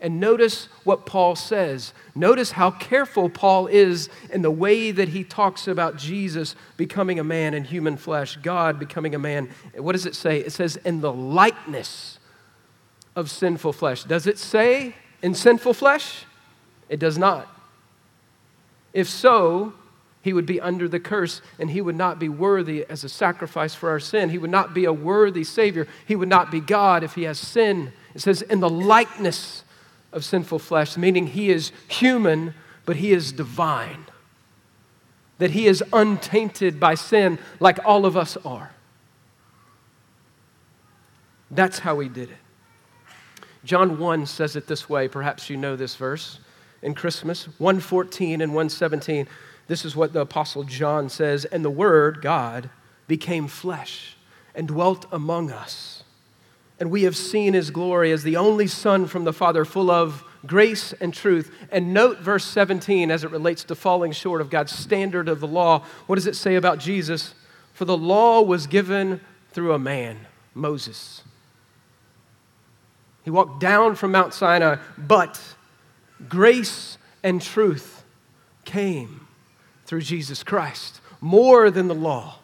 And 0.00 0.20
notice 0.20 0.68
what 0.84 1.06
Paul 1.06 1.34
says. 1.34 1.92
Notice 2.14 2.52
how 2.52 2.70
careful 2.70 3.28
Paul 3.28 3.66
is 3.66 4.08
in 4.30 4.42
the 4.42 4.50
way 4.50 4.92
that 4.92 5.08
he 5.08 5.24
talks 5.24 5.66
about 5.66 5.96
Jesus 5.96 6.54
becoming 6.76 7.18
a 7.18 7.24
man 7.24 7.52
in 7.52 7.64
human 7.64 7.96
flesh, 7.96 8.36
God 8.36 8.78
becoming 8.78 9.14
a 9.14 9.18
man. 9.18 9.50
What 9.76 9.92
does 9.92 10.06
it 10.06 10.14
say? 10.14 10.38
It 10.38 10.52
says, 10.52 10.76
in 10.76 11.00
the 11.00 11.12
likeness 11.12 12.20
of 13.16 13.28
sinful 13.28 13.72
flesh. 13.72 14.04
Does 14.04 14.28
it 14.28 14.38
say 14.38 14.94
in 15.20 15.34
sinful 15.34 15.74
flesh? 15.74 16.24
It 16.88 17.00
does 17.00 17.18
not. 17.18 17.48
If 18.92 19.08
so, 19.08 19.72
he 20.20 20.32
would 20.32 20.46
be 20.46 20.60
under 20.60 20.88
the 20.88 21.00
curse 21.00 21.40
and 21.58 21.70
he 21.70 21.80
would 21.80 21.96
not 21.96 22.18
be 22.18 22.28
worthy 22.28 22.84
as 22.88 23.04
a 23.04 23.08
sacrifice 23.08 23.74
for 23.74 23.90
our 23.90 24.00
sin. 24.00 24.30
He 24.30 24.38
would 24.38 24.50
not 24.50 24.74
be 24.74 24.84
a 24.84 24.92
worthy 24.92 25.44
Savior. 25.44 25.86
He 26.06 26.16
would 26.16 26.28
not 26.28 26.50
be 26.50 26.60
God 26.60 27.04
if 27.04 27.14
he 27.14 27.22
has 27.22 27.38
sin. 27.38 27.92
It 28.14 28.20
says, 28.20 28.42
in 28.42 28.60
the 28.60 28.68
likeness 28.68 29.64
of 30.12 30.24
sinful 30.24 30.58
flesh, 30.58 30.96
meaning 30.96 31.28
he 31.28 31.50
is 31.50 31.70
human, 31.86 32.54
but 32.84 32.96
he 32.96 33.12
is 33.12 33.32
divine. 33.32 34.06
That 35.38 35.52
he 35.52 35.66
is 35.66 35.84
untainted 35.92 36.80
by 36.80 36.94
sin 36.94 37.38
like 37.60 37.78
all 37.84 38.04
of 38.04 38.16
us 38.16 38.36
are. 38.38 38.72
That's 41.50 41.78
how 41.78 42.00
he 42.00 42.08
did 42.08 42.30
it. 42.30 42.36
John 43.64 43.98
1 43.98 44.26
says 44.26 44.56
it 44.56 44.66
this 44.66 44.88
way. 44.88 45.08
Perhaps 45.08 45.48
you 45.48 45.56
know 45.56 45.76
this 45.76 45.94
verse 45.94 46.40
in 46.82 46.94
Christmas 46.94 47.46
114 47.58 48.40
and 48.40 48.52
117. 48.52 49.26
This 49.68 49.84
is 49.84 49.94
what 49.94 50.12
the 50.12 50.20
Apostle 50.20 50.64
John 50.64 51.08
says 51.08 51.44
And 51.44 51.64
the 51.64 51.70
Word, 51.70 52.20
God, 52.20 52.70
became 53.06 53.46
flesh 53.46 54.16
and 54.54 54.66
dwelt 54.66 55.06
among 55.12 55.52
us 55.52 55.98
and 56.80 56.90
we 56.90 57.02
have 57.02 57.16
seen 57.16 57.54
his 57.54 57.70
glory 57.70 58.12
as 58.12 58.22
the 58.22 58.36
only 58.36 58.66
Son 58.66 59.06
from 59.06 59.24
the 59.24 59.32
Father, 59.32 59.64
full 59.64 59.90
of 59.90 60.24
grace 60.46 60.92
and 60.92 61.12
truth. 61.12 61.52
And 61.72 61.92
note 61.92 62.20
verse 62.20 62.44
17 62.44 63.10
as 63.10 63.24
it 63.24 63.30
relates 63.30 63.64
to 63.64 63.74
falling 63.74 64.12
short 64.12 64.40
of 64.40 64.50
God's 64.50 64.72
standard 64.72 65.28
of 65.28 65.40
the 65.40 65.48
law. 65.48 65.84
What 66.06 66.16
does 66.16 66.26
it 66.26 66.36
say 66.36 66.54
about 66.54 66.78
Jesus? 66.78 67.34
For 67.72 67.84
the 67.84 67.96
law 67.96 68.42
was 68.42 68.66
given 68.66 69.20
through 69.50 69.72
a 69.72 69.78
man, 69.78 70.26
Moses. 70.54 71.22
He 73.24 73.30
walked 73.30 73.60
down 73.60 73.96
from 73.96 74.12
Mount 74.12 74.32
Sinai, 74.32 74.76
but 74.96 75.40
grace 76.28 76.96
and 77.24 77.42
truth 77.42 78.04
came 78.64 79.26
through 79.88 80.02
Jesus 80.02 80.42
Christ, 80.42 81.00
more 81.18 81.70
than 81.70 81.88
the 81.88 81.94
law. 81.94 82.40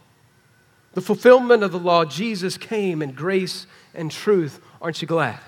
The 0.95 1.03
fulfillment 1.03 1.63
of 1.63 1.73
the 1.73 1.79
law, 1.79 2.07
Jesus 2.07 2.57
came 2.57 3.03
in 3.03 3.13
grace 3.13 3.67
and 3.95 4.11
truth. 4.11 4.63
Aren't 4.81 5.03
you 5.03 5.07
glad? 5.07 5.39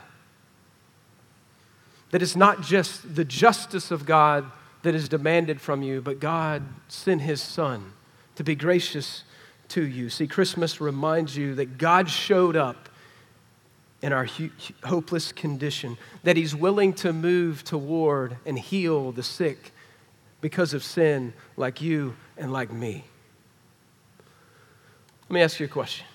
That 2.10 2.20
it's 2.20 2.36
not 2.36 2.60
just 2.60 3.14
the 3.14 3.24
justice 3.24 3.90
of 3.90 4.04
God 4.04 4.44
that 4.82 4.94
is 4.94 5.08
demanded 5.08 5.58
from 5.58 5.82
you, 5.82 6.02
but 6.02 6.20
God 6.20 6.62
sent 6.88 7.22
His 7.22 7.40
Son 7.40 7.94
to 8.34 8.44
be 8.44 8.54
gracious 8.54 9.24
to 9.68 9.82
you. 9.82 10.10
See, 10.10 10.26
Christmas 10.26 10.82
reminds 10.82 11.34
you 11.34 11.54
that 11.54 11.78
God 11.78 12.10
showed 12.10 12.56
up 12.56 12.90
in 14.02 14.12
our 14.12 14.28
hopeless 14.84 15.32
condition, 15.32 15.96
that 16.24 16.36
He's 16.36 16.54
willing 16.54 16.92
to 16.92 17.14
move 17.14 17.64
toward 17.64 18.36
and 18.44 18.58
heal 18.58 19.12
the 19.12 19.22
sick 19.22 19.72
because 20.40 20.74
of 20.74 20.84
sin, 20.84 21.32
like 21.56 21.80
you 21.80 22.16
and 22.36 22.52
like 22.52 22.72
me. 22.72 23.04
Let 25.28 25.34
me 25.34 25.42
ask 25.42 25.58
you 25.58 25.66
a 25.66 25.68
question. 25.68 26.06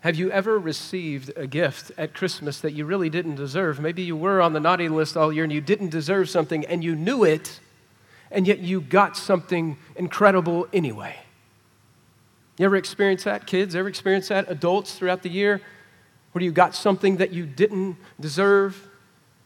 Have 0.00 0.14
you 0.14 0.30
ever 0.30 0.58
received 0.58 1.32
a 1.36 1.48
gift 1.48 1.90
at 1.98 2.14
Christmas 2.14 2.60
that 2.60 2.72
you 2.72 2.84
really 2.84 3.10
didn't 3.10 3.34
deserve? 3.34 3.80
Maybe 3.80 4.02
you 4.02 4.16
were 4.16 4.40
on 4.40 4.52
the 4.52 4.60
naughty 4.60 4.88
list 4.88 5.16
all 5.16 5.32
year 5.32 5.42
and 5.42 5.52
you 5.52 5.60
didn't 5.60 5.88
deserve 5.88 6.30
something 6.30 6.64
and 6.66 6.84
you 6.84 6.94
knew 6.94 7.24
it, 7.24 7.58
and 8.30 8.46
yet 8.46 8.60
you 8.60 8.80
got 8.80 9.16
something 9.16 9.76
incredible 9.96 10.68
anyway. 10.72 11.16
You 12.58 12.66
ever 12.66 12.76
experience 12.76 13.24
that? 13.24 13.46
Kids, 13.46 13.74
ever 13.74 13.88
experience 13.88 14.28
that? 14.28 14.50
Adults 14.50 14.94
throughout 14.94 15.22
the 15.22 15.28
year? 15.28 15.60
Where 16.32 16.44
you 16.44 16.52
got 16.52 16.74
something 16.74 17.16
that 17.16 17.32
you 17.32 17.44
didn't 17.44 17.96
deserve? 18.20 18.88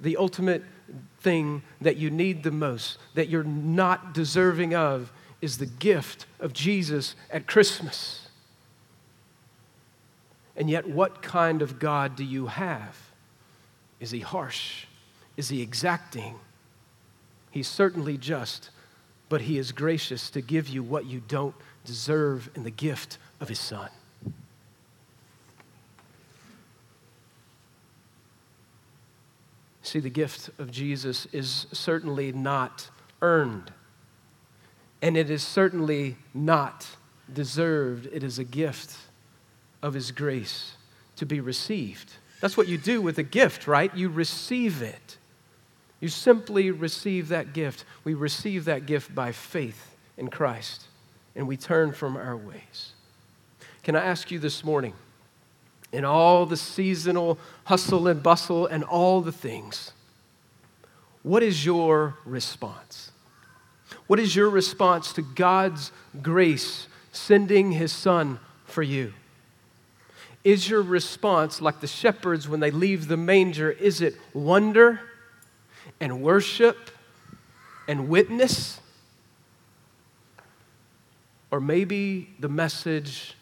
The 0.01 0.16
ultimate 0.16 0.62
thing 1.20 1.62
that 1.81 1.96
you 1.96 2.11
need 2.11 2.42
the 2.42 2.50
most, 2.50 2.98
that 3.14 3.29
you're 3.29 3.44
not 3.44 4.14
deserving 4.14 4.74
of, 4.74 5.12
is 5.40 5.59
the 5.59 5.66
gift 5.66 6.26
of 6.38 6.53
Jesus 6.53 7.14
at 7.31 7.46
Christmas. 7.46 8.29
And 10.57 10.68
yet, 10.68 10.88
what 10.88 11.22
kind 11.22 11.62
of 11.62 11.79
God 11.79 12.16
do 12.16 12.24
you 12.24 12.46
have? 12.46 12.96
Is 14.00 14.11
he 14.11 14.20
harsh? 14.20 14.87
Is 15.37 15.48
he 15.48 15.62
exacting? 15.62 16.35
He's 17.50 17.68
certainly 17.68 18.18
just, 18.18 18.70
but 19.29 19.42
he 19.42 19.59
is 19.59 19.72
gracious 19.72 20.31
to 20.31 20.40
give 20.40 20.68
you 20.68 20.83
what 20.83 21.07
you 21.07 21.22
don't 21.26 21.55
deserve 21.85 22.50
in 22.55 22.64
the 22.64 22.70
gift 22.70 23.18
of 23.40 23.48
his 23.48 23.59
son. 23.59 23.88
See, 29.83 29.99
the 29.99 30.11
gift 30.11 30.51
of 30.59 30.71
Jesus 30.71 31.27
is 31.33 31.66
certainly 31.73 32.33
not 32.33 32.90
earned, 33.23 33.73
and 35.01 35.16
it 35.16 35.31
is 35.31 35.43
certainly 35.43 36.16
not 36.35 36.87
deserved. 37.33 38.09
It 38.12 38.23
is 38.23 38.38
a 38.38 38.45
gift 38.45 38.97
of 39.83 39.95
His 39.95 40.11
grace 40.11 40.73
to 41.16 41.25
be 41.25 41.40
received. 41.40 42.12
That's 42.40 42.57
what 42.57 42.69
you 42.69 42.79
do 42.79 43.01
with 43.01 43.19
a 43.19 43.23
gift, 43.23 43.66
right? 43.66 43.95
You 43.95 44.09
receive 44.09 44.83
it. 44.83 45.16
You 46.01 46.09
simply 46.09 46.71
receive 46.71 47.29
that 47.29 47.53
gift. 47.53 47.85
We 48.05 48.14
receive 48.14 48.64
that 48.64 48.87
gift 48.87 49.14
by 49.14 49.33
faith 49.33 49.97
in 50.16 50.29
Christ, 50.29 50.85
and 51.37 51.47
we 51.47 51.57
turn 51.57 51.93
from 51.93 52.16
our 52.16 52.37
ways. 52.37 52.93
Can 53.83 53.97
I 53.97 54.05
ask 54.05 54.31
you 54.31 54.38
this 54.38 54.62
morning, 54.64 54.95
in 55.92 56.05
all 56.05 56.46
the 56.46 56.57
seasonal 56.57 57.38
hustle 57.64 58.07
and 58.09 58.22
bustle 58.22 58.66
and 58.66 58.85
all 58.85 59.20
the 59.20 59.33
things, 59.33 59.92
what 61.22 61.42
is 61.42 61.64
your 61.64 62.16
response? 62.24 63.12
What 64.07 64.18
is 64.18 64.35
your 64.35 64.48
response 64.48 65.12
to 65.14 65.22
God's 65.22 65.92
grace 66.22 66.87
sending 67.12 67.72
His 67.72 67.92
Son 67.92 68.38
for 68.64 68.83
you? 68.83 69.12
Is 70.42 70.70
your 70.70 70.83
response 70.83 71.61
like 71.61 71.81
the 71.81 71.87
shepherds 71.87 72.48
when 72.48 72.61
they 72.61 72.70
leave 72.70 73.09
the 73.09 73.16
manger? 73.16 73.70
Is 73.70 74.00
it 74.00 74.16
wonder 74.33 75.00
and 76.00 76.22
worship 76.22 76.90
and 77.87 78.09
witness? 78.09 78.81
Or 81.50 81.61
maybe 81.61 82.31
the 82.38 82.48
message 82.48 83.35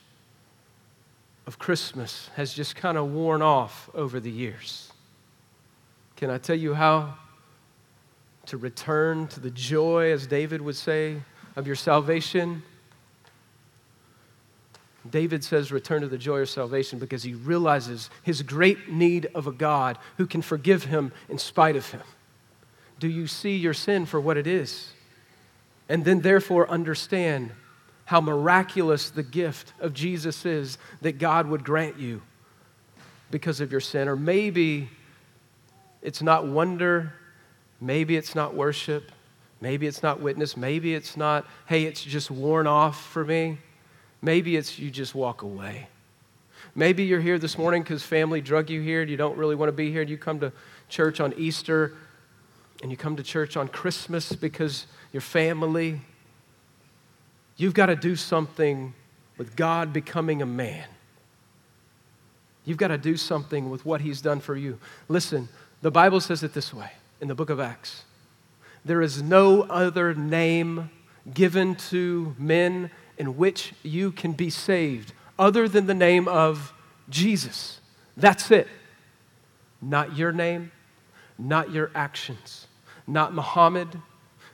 of 1.48 1.58
Christmas 1.58 2.28
has 2.36 2.52
just 2.52 2.76
kind 2.76 2.98
of 2.98 3.10
worn 3.10 3.40
off 3.40 3.88
over 3.94 4.20
the 4.20 4.30
years. 4.30 4.92
Can 6.14 6.28
I 6.28 6.36
tell 6.36 6.54
you 6.54 6.74
how 6.74 7.14
to 8.44 8.58
return 8.58 9.28
to 9.28 9.40
the 9.40 9.50
joy, 9.50 10.12
as 10.12 10.26
David 10.26 10.60
would 10.60 10.76
say, 10.76 11.22
of 11.56 11.66
your 11.66 11.74
salvation? 11.74 12.62
David 15.08 15.42
says, 15.42 15.72
Return 15.72 16.02
to 16.02 16.08
the 16.08 16.18
joy 16.18 16.40
of 16.40 16.50
salvation 16.50 16.98
because 16.98 17.22
he 17.22 17.32
realizes 17.32 18.10
his 18.22 18.42
great 18.42 18.90
need 18.90 19.24
of 19.34 19.46
a 19.46 19.52
God 19.52 19.96
who 20.18 20.26
can 20.26 20.42
forgive 20.42 20.84
him 20.84 21.12
in 21.30 21.38
spite 21.38 21.76
of 21.76 21.90
him. 21.92 22.02
Do 23.00 23.08
you 23.08 23.26
see 23.26 23.56
your 23.56 23.72
sin 23.72 24.04
for 24.04 24.20
what 24.20 24.36
it 24.36 24.46
is? 24.46 24.92
And 25.88 26.04
then, 26.04 26.20
therefore, 26.20 26.68
understand 26.68 27.52
how 28.08 28.22
miraculous 28.22 29.10
the 29.10 29.22
gift 29.22 29.74
of 29.80 29.92
Jesus 29.92 30.46
is 30.46 30.78
that 31.02 31.18
God 31.18 31.46
would 31.46 31.62
grant 31.62 31.98
you 31.98 32.22
because 33.30 33.60
of 33.60 33.70
your 33.70 33.82
sin. 33.82 34.08
Or 34.08 34.16
maybe 34.16 34.88
it's 36.00 36.22
not 36.22 36.46
wonder, 36.46 37.12
maybe 37.82 38.16
it's 38.16 38.34
not 38.34 38.54
worship, 38.54 39.12
maybe 39.60 39.86
it's 39.86 40.02
not 40.02 40.22
witness, 40.22 40.56
maybe 40.56 40.94
it's 40.94 41.18
not, 41.18 41.46
hey, 41.66 41.84
it's 41.84 42.02
just 42.02 42.30
worn 42.30 42.66
off 42.66 42.98
for 42.98 43.26
me. 43.26 43.58
Maybe 44.22 44.56
it's 44.56 44.78
you 44.78 44.90
just 44.90 45.14
walk 45.14 45.42
away. 45.42 45.88
Maybe 46.74 47.04
you're 47.04 47.20
here 47.20 47.38
this 47.38 47.58
morning 47.58 47.82
because 47.82 48.02
family 48.02 48.40
drug 48.40 48.70
you 48.70 48.80
here 48.80 49.02
and 49.02 49.10
you 49.10 49.18
don't 49.18 49.36
really 49.36 49.54
want 49.54 49.68
to 49.68 49.76
be 49.76 49.92
here. 49.92 50.00
And 50.00 50.08
you 50.08 50.16
come 50.16 50.40
to 50.40 50.50
church 50.88 51.20
on 51.20 51.34
Easter 51.36 51.92
and 52.80 52.90
you 52.90 52.96
come 52.96 53.16
to 53.16 53.22
church 53.22 53.54
on 53.58 53.68
Christmas 53.68 54.32
because 54.32 54.86
your 55.12 55.20
family. 55.20 56.00
You've 57.58 57.74
got 57.74 57.86
to 57.86 57.96
do 57.96 58.16
something 58.16 58.94
with 59.36 59.54
God 59.54 59.92
becoming 59.92 60.40
a 60.40 60.46
man. 60.46 60.86
You've 62.64 62.78
got 62.78 62.88
to 62.88 62.98
do 62.98 63.16
something 63.16 63.68
with 63.68 63.84
what 63.84 64.00
He's 64.00 64.22
done 64.22 64.40
for 64.40 64.56
you. 64.56 64.78
Listen, 65.08 65.48
the 65.82 65.90
Bible 65.90 66.20
says 66.20 66.42
it 66.42 66.54
this 66.54 66.72
way 66.72 66.90
in 67.20 67.28
the 67.28 67.34
book 67.34 67.50
of 67.50 67.60
Acts 67.60 68.04
there 68.84 69.02
is 69.02 69.22
no 69.22 69.62
other 69.62 70.14
name 70.14 70.90
given 71.34 71.74
to 71.74 72.34
men 72.38 72.90
in 73.18 73.36
which 73.36 73.74
you 73.82 74.12
can 74.12 74.32
be 74.32 74.48
saved, 74.48 75.12
other 75.38 75.68
than 75.68 75.86
the 75.86 75.94
name 75.94 76.26
of 76.28 76.72
Jesus. 77.10 77.80
That's 78.16 78.50
it. 78.50 78.68
Not 79.82 80.16
your 80.16 80.32
name, 80.32 80.72
not 81.38 81.70
your 81.70 81.90
actions, 81.94 82.66
not 83.06 83.34
Muhammad, 83.34 84.00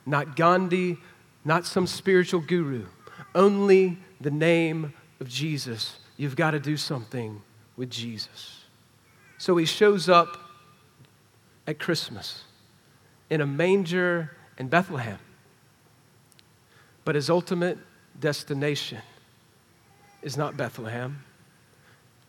not 0.04 0.36
Gandhi, 0.36 0.98
not 1.44 1.66
some 1.66 1.86
spiritual 1.86 2.40
guru. 2.40 2.86
Only 3.34 3.98
the 4.20 4.30
name 4.30 4.94
of 5.20 5.28
Jesus. 5.28 5.98
You've 6.16 6.36
got 6.36 6.52
to 6.52 6.60
do 6.60 6.76
something 6.76 7.42
with 7.76 7.90
Jesus. 7.90 8.64
So 9.38 9.56
he 9.56 9.66
shows 9.66 10.08
up 10.08 10.38
at 11.66 11.78
Christmas 11.78 12.44
in 13.30 13.40
a 13.40 13.46
manger 13.46 14.30
in 14.58 14.68
Bethlehem. 14.68 15.18
But 17.04 17.14
his 17.14 17.28
ultimate 17.28 17.78
destination 18.18 19.02
is 20.22 20.36
not 20.36 20.56
Bethlehem, 20.56 21.22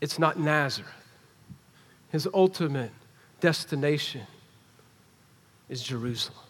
it's 0.01 0.19
not 0.19 0.37
Nazareth. 0.37 0.91
His 2.11 2.27
ultimate 2.33 2.91
destination 3.39 4.21
is 5.69 5.81
Jerusalem, 5.81 6.45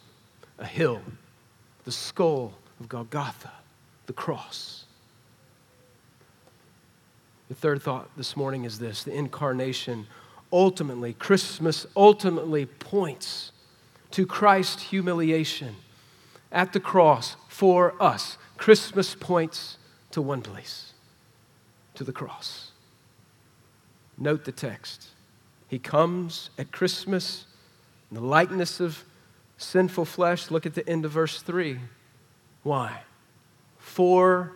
a 0.58 0.66
hill, 0.66 1.00
the 1.86 1.92
skull 1.92 2.52
of 2.80 2.88
Golgotha, 2.88 3.52
the 4.04 4.12
cross. 4.12 4.84
The 7.48 7.54
third 7.54 7.80
thought 7.80 8.10
this 8.16 8.36
morning 8.36 8.64
is 8.64 8.78
this 8.78 9.04
the 9.04 9.14
incarnation 9.14 10.06
ultimately, 10.52 11.14
Christmas 11.14 11.86
ultimately 11.96 12.66
points 12.66 13.52
to 14.10 14.26
Christ's 14.26 14.82
humiliation 14.82 15.76
at 16.50 16.72
the 16.72 16.80
cross 16.80 17.36
for 17.48 17.94
us. 18.00 18.36
Christmas 18.56 19.14
points 19.14 19.78
to 20.10 20.20
one 20.20 20.42
place, 20.42 20.92
to 21.94 22.02
the 22.02 22.12
cross. 22.12 22.72
Note 24.18 24.44
the 24.44 24.52
text. 24.52 25.08
He 25.68 25.78
comes 25.78 26.50
at 26.58 26.72
Christmas 26.72 27.46
in 28.10 28.16
the 28.16 28.22
likeness 28.24 28.80
of 28.80 29.04
sinful 29.56 30.04
flesh. 30.04 30.50
Look 30.50 30.66
at 30.66 30.74
the 30.74 30.88
end 30.88 31.04
of 31.04 31.12
verse 31.12 31.42
3. 31.42 31.78
Why? 32.62 33.02
For, 33.78 34.52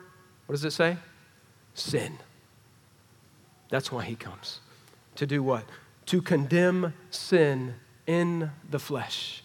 what 0.47 0.55
does 0.55 0.65
it 0.65 0.73
say? 0.73 0.97
Sin. 1.75 2.19
That's 3.69 3.93
why 3.93 4.05
he 4.05 4.17
comes. 4.17 4.61
To 5.17 5.27
do 5.27 5.43
what? 5.43 5.65
To 6.07 6.21
condemn 6.21 6.95
sin 7.11 7.75
in 8.07 8.51
the 8.69 8.79
flesh. 8.79 9.43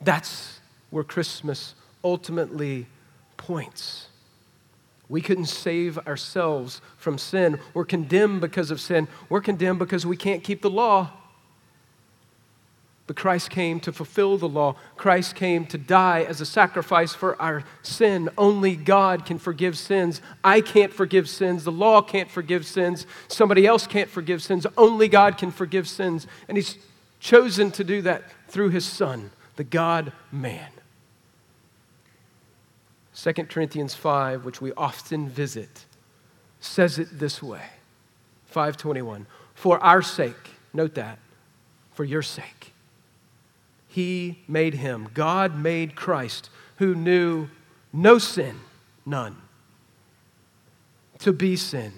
That's 0.00 0.60
where 0.90 1.04
Christmas 1.04 1.74
ultimately 2.02 2.86
points. 3.36 4.08
We 5.08 5.20
couldn't 5.20 5.46
save 5.46 5.98
ourselves 6.06 6.80
from 6.96 7.18
sin. 7.18 7.58
We're 7.72 7.84
condemned 7.84 8.40
because 8.40 8.70
of 8.70 8.80
sin. 8.80 9.08
We're 9.28 9.40
condemned 9.40 9.78
because 9.78 10.06
we 10.06 10.16
can't 10.16 10.42
keep 10.42 10.62
the 10.62 10.70
law. 10.70 11.10
But 13.06 13.16
Christ 13.16 13.50
came 13.50 13.80
to 13.80 13.92
fulfill 13.92 14.38
the 14.38 14.48
law. 14.48 14.76
Christ 14.96 15.34
came 15.34 15.66
to 15.66 15.76
die 15.76 16.22
as 16.22 16.40
a 16.40 16.46
sacrifice 16.46 17.14
for 17.14 17.40
our 17.40 17.62
sin. 17.82 18.30
Only 18.38 18.76
God 18.76 19.26
can 19.26 19.38
forgive 19.38 19.76
sins. 19.76 20.22
I 20.42 20.62
can't 20.62 20.92
forgive 20.92 21.28
sins. 21.28 21.64
The 21.64 21.72
law 21.72 22.00
can't 22.00 22.30
forgive 22.30 22.64
sins. 22.64 23.06
Somebody 23.28 23.66
else 23.66 23.86
can't 23.86 24.08
forgive 24.08 24.42
sins. 24.42 24.66
Only 24.78 25.08
God 25.08 25.36
can 25.36 25.50
forgive 25.50 25.86
sins. 25.86 26.26
And 26.48 26.56
He's 26.56 26.78
chosen 27.20 27.70
to 27.72 27.84
do 27.84 28.00
that 28.02 28.24
through 28.48 28.70
His 28.70 28.86
Son, 28.86 29.30
the 29.56 29.64
God 29.64 30.12
man. 30.32 30.70
2 33.14 33.32
Corinthians 33.44 33.94
5, 33.94 34.44
which 34.44 34.60
we 34.60 34.72
often 34.72 35.28
visit, 35.28 35.84
says 36.58 36.98
it 36.98 37.18
this 37.18 37.42
way 37.42 37.62
521 38.46 39.26
For 39.54 39.78
our 39.78 40.00
sake, 40.00 40.50
note 40.72 40.94
that, 40.94 41.18
for 41.92 42.04
your 42.04 42.22
sake, 42.22 42.73
he 43.94 44.42
made 44.48 44.74
him. 44.74 45.08
God 45.14 45.56
made 45.56 45.94
Christ, 45.94 46.50
who 46.78 46.96
knew 46.96 47.48
no 47.92 48.18
sin, 48.18 48.56
none, 49.06 49.36
to 51.20 51.32
be 51.32 51.54
sin. 51.54 51.92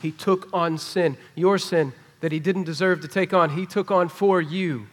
He 0.00 0.12
took 0.12 0.48
on 0.52 0.78
sin, 0.78 1.16
your 1.34 1.58
sin 1.58 1.92
that 2.20 2.30
he 2.30 2.38
didn't 2.38 2.64
deserve 2.64 3.00
to 3.00 3.08
take 3.08 3.34
on, 3.34 3.50
he 3.50 3.66
took 3.66 3.90
on 3.90 4.08
for 4.08 4.40
you. 4.40 4.86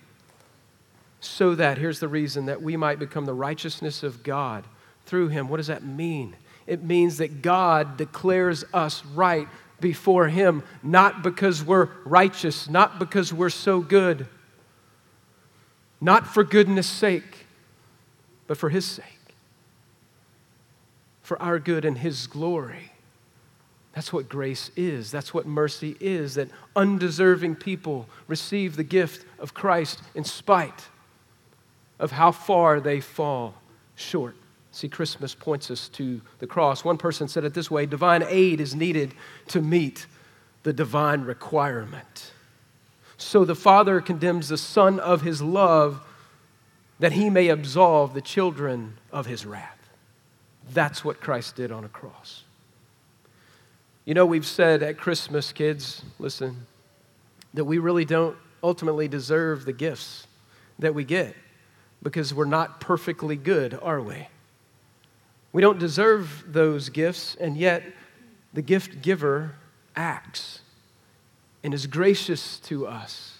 So 1.20 1.54
that, 1.54 1.78
here's 1.78 2.00
the 2.00 2.08
reason, 2.08 2.48
that 2.48 2.64
we 2.64 2.76
might 2.76 2.98
become 2.98 3.26
the 3.26 3.36
righteousness 3.36 4.02
of 4.02 4.24
God 4.24 4.66
through 5.06 5.28
him. 5.28 5.50
What 5.50 5.58
does 5.58 5.68
that 5.68 5.86
mean? 5.86 6.36
It 6.66 6.84
means 6.84 7.18
that 7.18 7.44
God 7.44 7.98
declares 7.98 8.66
us 8.74 9.06
right 9.06 9.48
before 9.80 10.28
him, 10.28 10.64
not 10.82 11.22
because 11.22 11.64
we're 11.64 11.90
righteous, 12.04 12.68
not 12.68 12.98
because 12.98 13.32
we're 13.32 13.52
so 13.52 13.80
good, 13.80 14.28
not 16.00 16.28
for 16.28 16.44
goodness 16.44 16.88
sake, 16.88 17.48
but 18.46 18.58
for 18.58 18.70
his 18.70 18.86
sake, 18.86 19.06
for 21.22 21.42
our 21.42 21.60
good 21.60 21.86
and 21.86 21.98
his 21.98 22.28
glory. 22.28 22.92
That's 23.94 24.14
what 24.14 24.30
grace 24.30 24.70
is. 24.76 25.10
That's 25.10 25.34
what 25.34 25.48
mercy 25.48 25.98
is 26.00 26.36
that 26.36 26.50
undeserving 26.76 27.56
people 27.56 28.08
receive 28.28 28.76
the 28.76 28.84
gift 28.84 29.26
of 29.40 29.56
Christ 29.56 30.02
in 30.14 30.24
spite 30.24 30.88
of 32.00 32.12
how 32.12 32.32
far 32.32 32.80
they 32.80 33.00
fall 33.00 33.56
short. 33.96 34.36
See, 34.72 34.88
Christmas 34.88 35.34
points 35.34 35.72
us 35.72 35.90
to 35.90 36.22
the 36.38 36.46
cross. 36.46 36.84
One 36.84 36.98
person 36.98 37.28
said 37.28 37.44
it 37.44 37.56
this 37.56 37.72
way 37.72 37.88
divine 37.88 38.24
aid 38.28 38.62
is 38.62 38.76
needed 38.76 39.16
to 39.48 39.62
meet 39.62 40.06
the 40.62 40.74
divine 40.74 41.22
requirement. 41.22 42.34
So 43.18 43.46
the 43.46 43.56
Father 43.56 44.00
condemns 44.00 44.50
the 44.50 44.58
Son 44.58 45.00
of 45.00 45.22
his 45.22 45.42
love 45.42 46.02
that 47.00 47.12
he 47.12 47.30
may 47.30 47.50
absolve 47.50 48.14
the 48.14 48.22
children 48.22 48.98
of 49.12 49.26
his 49.26 49.46
wrath. 49.46 49.90
That's 50.72 51.04
what 51.04 51.20
Christ 51.20 51.56
did 51.56 51.72
on 51.72 51.84
a 51.84 51.90
cross. 51.90 52.44
You 54.06 54.14
know, 54.14 54.26
we've 54.26 54.46
said 54.46 54.84
at 54.84 54.98
Christmas, 54.98 55.52
kids, 55.52 56.04
listen, 56.20 56.66
that 57.54 57.66
we 57.66 57.78
really 57.78 58.06
don't 58.06 58.38
ultimately 58.64 59.08
deserve 59.08 59.66
the 59.66 59.74
gifts 59.74 60.28
that 60.80 60.94
we 60.94 61.04
get 61.04 61.36
because 62.04 62.34
we're 62.34 62.46
not 62.46 62.80
perfectly 62.80 63.36
good, 63.36 63.78
are 63.82 64.02
we? 64.02 64.28
We 65.52 65.62
don't 65.62 65.80
deserve 65.80 66.44
those 66.48 66.90
gifts, 66.90 67.36
and 67.36 67.58
yet 67.58 67.84
the 68.54 68.62
gift 68.62 69.02
giver 69.02 69.56
acts 69.96 70.62
and 71.68 71.74
is 71.74 71.86
gracious 71.86 72.60
to 72.60 72.88
us 72.88 73.40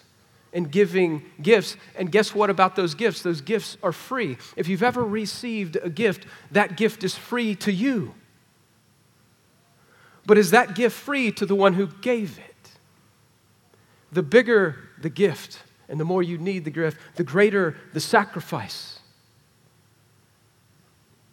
in 0.52 0.64
giving 0.64 1.22
gifts. 1.40 1.78
And 1.96 2.12
guess 2.12 2.34
what 2.34 2.50
about 2.50 2.76
those 2.76 2.92
gifts? 2.92 3.22
Those 3.22 3.40
gifts 3.40 3.78
are 3.82 3.90
free. 3.90 4.36
If 4.54 4.68
you've 4.68 4.82
ever 4.82 5.02
received 5.02 5.78
a 5.82 5.88
gift, 5.88 6.26
that 6.50 6.76
gift 6.76 7.04
is 7.04 7.14
free 7.14 7.54
to 7.54 7.72
you. 7.72 8.12
But 10.26 10.36
is 10.36 10.50
that 10.50 10.74
gift 10.74 10.94
free 10.94 11.32
to 11.32 11.46
the 11.46 11.54
one 11.54 11.72
who 11.72 11.86
gave 11.86 12.38
it? 12.38 12.70
The 14.12 14.22
bigger 14.22 14.76
the 15.00 15.08
gift 15.08 15.60
and 15.88 15.98
the 15.98 16.04
more 16.04 16.22
you 16.22 16.36
need 16.36 16.66
the 16.66 16.70
gift, 16.70 16.98
the 17.14 17.24
greater 17.24 17.78
the 17.94 18.00
sacrifice. 18.00 18.98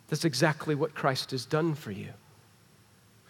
That's 0.07 0.23
exactly 0.23 0.75
what 0.75 0.95
Christ 0.95 1.31
has 1.31 1.45
done 1.45 1.75
for 1.75 1.91
you. 1.91 2.11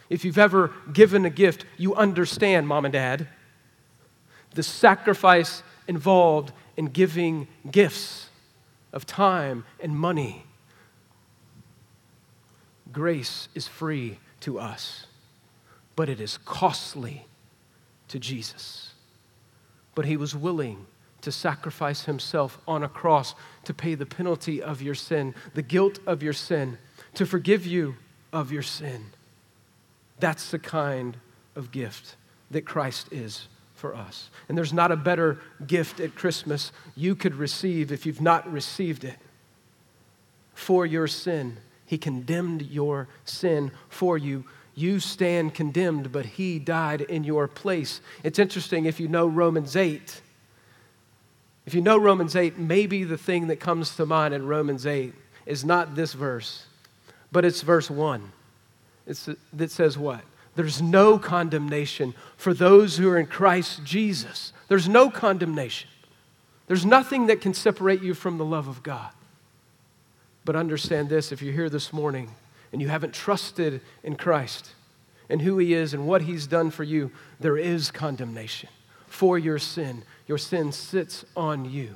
If 0.08 0.24
you've 0.24 0.38
ever 0.38 0.72
given 0.94 1.26
a 1.26 1.32
gift, 1.32 1.66
you 1.78 1.96
understand, 1.96 2.68
mom 2.68 2.86
and 2.86 2.94
dad, 2.94 3.28
the 4.56 4.64
sacrifice 4.64 5.62
involved 5.88 6.52
in 6.78 6.88
giving 6.88 7.48
gifts 7.70 8.30
of 8.92 9.06
time 9.06 9.66
and 9.80 9.96
money. 9.96 10.46
Grace 12.92 13.50
is 13.54 13.68
free 13.68 14.18
to 14.40 14.58
us, 14.58 15.06
but 15.96 16.10
it 16.10 16.20
is 16.20 16.40
costly 16.46 17.28
to 18.08 18.18
Jesus. 18.18 18.94
But 19.94 20.06
he 20.06 20.18
was 20.18 20.36
willing 20.36 20.88
to 21.22 21.32
sacrifice 21.32 22.04
himself 22.04 22.58
on 22.68 22.84
a 22.84 22.90
cross 22.90 23.36
to 23.66 23.74
pay 23.74 23.96
the 23.96 24.06
penalty 24.06 24.62
of 24.62 24.82
your 24.82 24.96
sin, 24.96 25.36
the 25.54 25.62
guilt 25.62 26.00
of 26.06 26.24
your 26.24 26.34
sin, 26.34 26.78
to 27.16 27.26
forgive 27.26 27.66
you 27.66 27.96
of 28.32 28.52
your 28.52 28.62
sin. 28.62 29.08
That's 30.20 30.52
the 30.52 30.60
kind 30.60 31.18
of 31.56 31.72
gift 31.72 32.16
that 32.52 32.66
Christ 32.66 33.08
is 33.12 33.48
for 33.86 33.96
us. 33.96 34.32
And 34.50 34.58
there's 34.58 34.74
not 34.74 34.92
a 34.92 34.96
better 34.96 35.38
gift 35.68 36.00
at 36.00 36.16
Christmas 36.16 36.72
you 36.96 37.14
could 37.14 37.36
receive 37.36 37.92
if 37.92 38.08
you've 38.08 38.20
not 38.20 38.52
received 38.52 39.04
it. 39.04 39.18
For 40.56 40.88
your 40.88 41.06
sin, 41.06 41.58
He 41.86 42.00
condemned 42.00 42.64
your 42.64 43.08
sin 43.26 43.70
for 43.88 44.18
you. 44.18 44.44
You 44.74 45.00
stand 45.00 45.54
condemned, 45.54 46.12
but 46.12 46.26
He 46.26 46.58
died 46.58 47.02
in 47.02 47.24
your 47.24 47.48
place. 47.48 48.02
It's 48.24 48.40
interesting 48.40 48.86
if 48.86 49.00
you 49.00 49.08
know 49.08 49.28
Romans 49.28 49.76
8 49.76 50.22
if 51.68 51.74
you 51.74 51.82
know 51.82 51.98
Romans 51.98 52.36
8, 52.36 52.60
maybe 52.60 53.04
the 53.04 53.18
thing 53.18 53.48
that 53.48 53.60
comes 53.60 53.96
to 53.96 54.06
mind 54.06 54.36
in 54.36 54.46
Romans 54.46 54.86
8 54.86 55.16
is 55.48 55.66
not 55.66 55.96
this 55.96 56.14
verse, 56.14 56.68
But 57.32 57.44
it's 57.44 57.62
verse 57.62 57.90
1 57.90 58.32
it's, 59.08 59.28
that 59.54 59.72
says 59.72 59.98
what? 59.98 60.22
There's 60.56 60.82
no 60.82 61.20
condemnation 61.20 62.14
for 62.38 62.54
those 62.54 62.98
who 62.98 63.10
are 63.10 63.18
in 63.18 63.28
Christ 63.28 63.84
Jesus. 63.84 64.54
There's 64.68 64.88
no 64.88 65.10
condemnation. 65.10 65.90
There's 66.68 66.86
nothing 66.86 67.28
that 67.28 67.42
can 67.42 67.54
separate 67.54 68.02
you 68.02 68.14
from 68.14 68.38
the 68.38 68.46
love 68.46 68.68
of 68.68 68.82
God. 68.82 69.12
But 70.46 70.56
understand 70.56 71.10
this 71.10 71.32
if 71.32 71.42
you're 71.42 71.54
here 71.54 71.70
this 71.70 71.92
morning 71.92 72.32
and 72.72 72.82
you 72.82 72.88
haven't 72.88 73.14
trusted 73.14 73.82
in 74.04 74.16
Christ 74.16 74.72
and 75.30 75.42
who 75.42 75.58
He 75.58 75.74
is 75.74 75.94
and 75.94 76.08
what 76.08 76.22
He's 76.22 76.48
done 76.48 76.72
for 76.72 76.84
you, 76.84 77.12
there 77.40 77.58
is 77.58 77.92
condemnation 77.92 78.70
for 79.08 79.38
your 79.38 79.60
sin. 79.60 80.04
Your 80.28 80.38
sin 80.38 80.72
sits 80.72 81.26
on 81.36 81.66
you. 81.66 81.96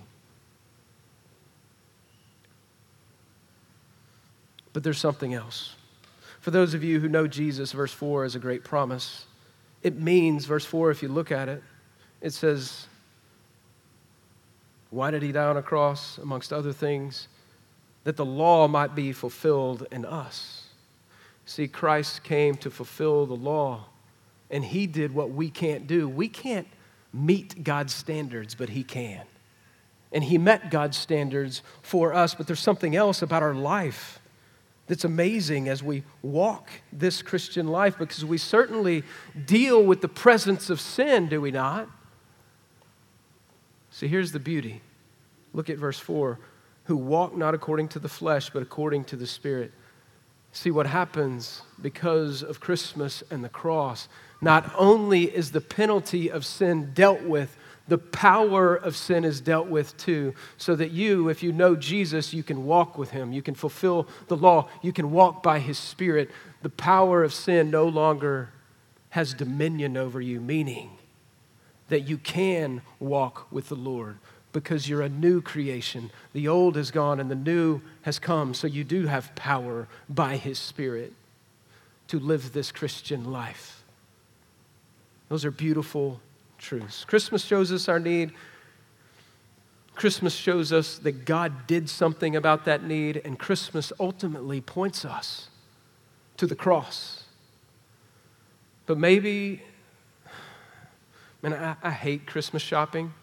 But 4.73 4.83
there's 4.83 4.99
something 4.99 5.33
else. 5.33 5.75
For 6.39 6.51
those 6.51 6.73
of 6.73 6.83
you 6.83 6.99
who 6.99 7.09
know 7.09 7.27
Jesus, 7.27 7.71
verse 7.71 7.91
4 7.91 8.25
is 8.25 8.35
a 8.35 8.39
great 8.39 8.63
promise. 8.63 9.25
It 9.83 9.99
means, 9.99 10.45
verse 10.45 10.65
4, 10.65 10.91
if 10.91 11.03
you 11.03 11.09
look 11.09 11.31
at 11.31 11.49
it, 11.49 11.61
it 12.21 12.31
says, 12.31 12.87
Why 14.89 15.11
did 15.11 15.21
he 15.21 15.31
die 15.31 15.45
on 15.45 15.57
a 15.57 15.61
cross, 15.61 16.17
amongst 16.17 16.53
other 16.53 16.73
things? 16.73 17.27
That 18.05 18.15
the 18.15 18.25
law 18.25 18.67
might 18.67 18.95
be 18.95 19.11
fulfilled 19.11 19.85
in 19.91 20.05
us. 20.05 20.65
See, 21.45 21.67
Christ 21.67 22.23
came 22.23 22.55
to 22.57 22.69
fulfill 22.69 23.25
the 23.25 23.35
law, 23.35 23.85
and 24.49 24.63
he 24.63 24.87
did 24.87 25.13
what 25.13 25.31
we 25.31 25.49
can't 25.49 25.87
do. 25.87 26.07
We 26.07 26.29
can't 26.29 26.67
meet 27.11 27.63
God's 27.63 27.93
standards, 27.93 28.55
but 28.55 28.69
he 28.69 28.83
can. 28.83 29.25
And 30.11 30.23
he 30.23 30.37
met 30.37 30.71
God's 30.71 30.97
standards 30.97 31.61
for 31.81 32.13
us, 32.13 32.33
but 32.35 32.47
there's 32.47 32.59
something 32.59 32.95
else 32.95 33.21
about 33.21 33.43
our 33.43 33.53
life 33.53 34.19
that's 34.89 35.05
amazing 35.05 35.69
as 35.69 35.83
we 35.83 36.03
walk 36.23 36.67
this 36.91 37.21
Christian 37.21 37.67
life 37.67 37.97
because 37.99 38.25
we 38.25 38.39
certainly 38.39 39.03
deal 39.45 39.83
with 39.83 40.01
the 40.01 40.07
presence 40.07 40.71
of 40.71 40.81
sin, 40.81 41.29
do 41.29 41.39
we 41.39 41.51
not? 41.51 41.87
See, 43.91 44.07
here's 44.07 44.31
the 44.31 44.39
beauty. 44.39 44.81
Look 45.53 45.69
at 45.69 45.77
verse 45.77 45.99
4 45.99 46.39
who 46.85 46.97
walk 46.97 47.37
not 47.37 47.53
according 47.53 47.87
to 47.87 47.99
the 47.99 48.09
flesh, 48.09 48.49
but 48.49 48.63
according 48.63 49.03
to 49.03 49.15
the 49.15 49.27
Spirit. 49.27 49.71
See 50.53 50.71
what 50.71 50.87
happens 50.87 51.61
because 51.79 52.41
of 52.41 52.59
Christmas 52.59 53.21
and 53.29 53.43
the 53.43 53.49
cross. 53.49 54.09
Not 54.41 54.73
only 54.75 55.25
is 55.25 55.51
the 55.51 55.61
penalty 55.61 56.31
of 56.31 56.43
sin 56.43 56.93
dealt 56.95 57.21
with, 57.21 57.55
the 57.89 57.97
power 57.97 58.75
of 58.75 58.95
sin 58.95 59.25
is 59.25 59.41
dealt 59.41 59.67
with 59.67 59.97
too, 59.97 60.33
so 60.57 60.75
that 60.75 60.91
you, 60.91 61.29
if 61.29 61.43
you 61.43 61.51
know 61.51 61.75
Jesus, 61.75 62.33
you 62.33 62.43
can 62.43 62.65
walk 62.65 62.97
with 62.97 63.11
him. 63.11 63.33
You 63.33 63.41
can 63.41 63.55
fulfill 63.55 64.07
the 64.27 64.37
law. 64.37 64.69
You 64.81 64.93
can 64.93 65.11
walk 65.11 65.43
by 65.43 65.59
his 65.59 65.77
spirit. 65.77 66.29
The 66.61 66.69
power 66.69 67.23
of 67.23 67.33
sin 67.33 67.71
no 67.71 67.87
longer 67.87 68.49
has 69.09 69.33
dominion 69.33 69.97
over 69.97 70.21
you, 70.21 70.39
meaning 70.39 70.91
that 71.89 72.07
you 72.07 72.17
can 72.17 72.81
walk 72.99 73.51
with 73.51 73.69
the 73.69 73.75
Lord 73.75 74.17
because 74.53 74.87
you're 74.87 75.01
a 75.01 75.09
new 75.09 75.41
creation. 75.41 76.11
The 76.33 76.47
old 76.47 76.77
is 76.77 76.91
gone 76.91 77.19
and 77.19 77.29
the 77.29 77.35
new 77.35 77.81
has 78.03 78.19
come, 78.19 78.53
so 78.53 78.67
you 78.67 78.83
do 78.83 79.07
have 79.07 79.33
power 79.35 79.87
by 80.07 80.37
his 80.37 80.59
spirit 80.59 81.13
to 82.07 82.19
live 82.19 82.53
this 82.53 82.71
Christian 82.71 83.31
life. 83.31 83.83
Those 85.29 85.45
are 85.45 85.51
beautiful 85.51 86.19
truths. 86.59 87.05
Christmas 87.05 87.43
shows 87.43 87.71
us 87.71 87.89
our 87.89 87.99
need. 87.99 88.33
Christmas 89.95 90.33
shows 90.33 90.71
us 90.71 90.97
that 90.99 91.25
God 91.25 91.67
did 91.67 91.89
something 91.89 92.35
about 92.35 92.65
that 92.65 92.83
need, 92.83 93.21
and 93.25 93.37
Christmas 93.37 93.91
ultimately 93.99 94.61
points 94.61 95.03
us 95.03 95.49
to 96.37 96.47
the 96.47 96.55
cross. 96.55 97.23
But 98.85 98.97
maybe, 98.97 99.61
man, 101.41 101.53
I, 101.53 101.75
I 101.83 101.91
hate 101.91 102.25
Christmas 102.25 102.61
shopping. 102.61 103.13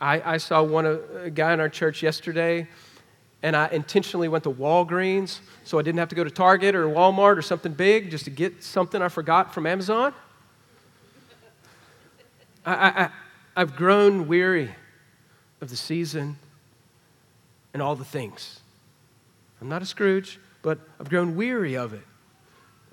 I, 0.00 0.34
I 0.34 0.36
saw 0.36 0.62
one 0.62 0.86
uh, 0.86 0.98
a 1.24 1.30
guy 1.30 1.52
in 1.52 1.60
our 1.60 1.68
church 1.68 2.02
yesterday, 2.02 2.68
and 3.42 3.56
I 3.56 3.68
intentionally 3.68 4.28
went 4.28 4.44
to 4.44 4.50
Walgreens 4.50 5.40
so 5.64 5.78
I 5.78 5.82
didn't 5.82 5.98
have 5.98 6.08
to 6.08 6.14
go 6.14 6.24
to 6.24 6.30
Target 6.30 6.74
or 6.74 6.86
Walmart 6.86 7.36
or 7.36 7.42
something 7.42 7.72
big 7.72 8.10
just 8.10 8.24
to 8.24 8.30
get 8.30 8.62
something 8.62 9.02
I 9.02 9.08
forgot 9.08 9.52
from 9.52 9.66
Amazon. 9.66 10.14
I, 12.64 12.74
I, 12.74 13.08
I've 13.56 13.76
grown 13.76 14.28
weary 14.28 14.74
of 15.60 15.70
the 15.70 15.76
season 15.76 16.36
and 17.72 17.82
all 17.82 17.94
the 17.94 18.04
things. 18.04 18.60
I'm 19.60 19.68
not 19.68 19.82
a 19.82 19.86
Scrooge, 19.86 20.38
but 20.62 20.78
I've 20.98 21.08
grown 21.08 21.36
weary 21.36 21.76
of 21.76 21.92
it 21.92 22.04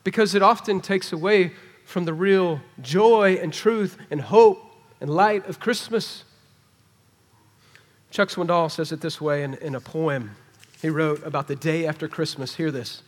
because 0.04 0.36
it 0.36 0.42
often 0.42 0.82
takes 0.82 1.12
away 1.12 1.54
from 1.86 2.06
the 2.06 2.14
real 2.14 2.62
joy 2.82 3.40
and 3.42 3.52
truth 3.52 3.98
and 4.12 4.22
hope 4.22 4.60
and 5.02 5.10
light 5.10 5.48
of 5.48 5.60
Christmas. 5.60 6.24
Chuck 8.12 8.30
Swindoll 8.30 8.72
says 8.72 8.92
it 8.92 9.02
this 9.02 9.20
way 9.20 9.44
in, 9.44 9.56
in 9.56 9.76
a 9.76 9.80
poem 9.80 10.36
he 10.82 10.90
wrote 10.90 11.26
about 11.26 11.48
the 11.48 11.56
day 11.56 11.86
after 11.86 12.08
Christmas. 12.08 12.56
Hear 12.56 12.72
this. 12.72 13.04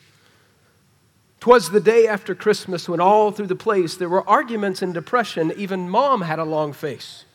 Twas 1.42 1.72
the 1.72 1.80
day 1.80 2.08
after 2.08 2.36
Christmas 2.36 2.88
when 2.88 3.02
all 3.02 3.32
through 3.32 3.48
the 3.48 3.56
place 3.56 3.96
there 3.96 4.08
were 4.08 4.28
arguments 4.30 4.84
and 4.84 4.94
depression. 4.94 5.52
Even 5.58 5.90
mom 5.90 6.22
had 6.22 6.38
a 6.38 6.44
long 6.44 6.72
face. 6.72 7.26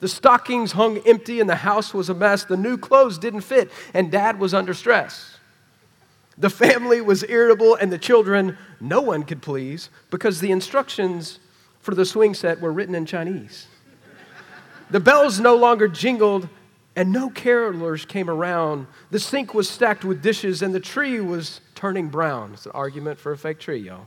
The 0.00 0.08
stockings 0.08 0.72
hung 0.72 0.98
empty 0.98 1.40
and 1.40 1.48
the 1.48 1.56
house 1.56 1.94
was 1.94 2.10
a 2.10 2.14
mess. 2.14 2.44
The 2.44 2.58
new 2.58 2.76
clothes 2.76 3.16
didn't 3.16 3.40
fit 3.40 3.70
and 3.94 4.12
dad 4.12 4.38
was 4.38 4.52
under 4.52 4.74
stress. 4.74 5.38
The 6.36 6.50
family 6.50 7.00
was 7.00 7.24
irritable 7.24 7.74
and 7.74 7.90
the 7.90 7.98
children 7.98 8.58
no 8.80 9.00
one 9.00 9.22
could 9.22 9.40
please 9.40 9.88
because 10.10 10.40
the 10.40 10.50
instructions 10.50 11.40
for 11.80 11.94
the 11.94 12.04
swing 12.04 12.34
set 12.34 12.60
were 12.60 12.70
written 12.70 12.94
in 12.94 13.06
Chinese. 13.06 13.66
The 14.90 15.00
bells 15.00 15.40
no 15.40 15.56
longer 15.56 15.88
jingled 15.88 16.50
and 16.98 17.12
no 17.12 17.30
carolers 17.30 18.08
came 18.08 18.28
around. 18.28 18.88
The 19.12 19.20
sink 19.20 19.54
was 19.54 19.70
stacked 19.70 20.04
with 20.04 20.20
dishes, 20.20 20.62
and 20.62 20.74
the 20.74 20.80
tree 20.80 21.20
was 21.20 21.60
turning 21.76 22.08
brown. 22.08 22.54
It's 22.54 22.66
an 22.66 22.72
argument 22.74 23.20
for 23.20 23.30
a 23.30 23.38
fake 23.38 23.60
tree, 23.60 23.78
y'all. 23.78 24.06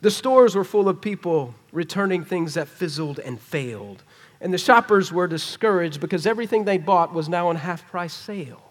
The 0.00 0.12
stores 0.12 0.54
were 0.54 0.62
full 0.62 0.88
of 0.88 1.00
people 1.00 1.52
returning 1.72 2.24
things 2.24 2.54
that 2.54 2.68
fizzled 2.68 3.18
and 3.18 3.40
failed. 3.40 4.04
And 4.40 4.54
the 4.54 4.58
shoppers 4.58 5.10
were 5.10 5.26
discouraged 5.26 6.00
because 6.00 6.24
everything 6.24 6.66
they 6.66 6.78
bought 6.78 7.12
was 7.12 7.28
now 7.28 7.48
on 7.48 7.56
half 7.56 7.84
price 7.88 8.14
sale. 8.14 8.70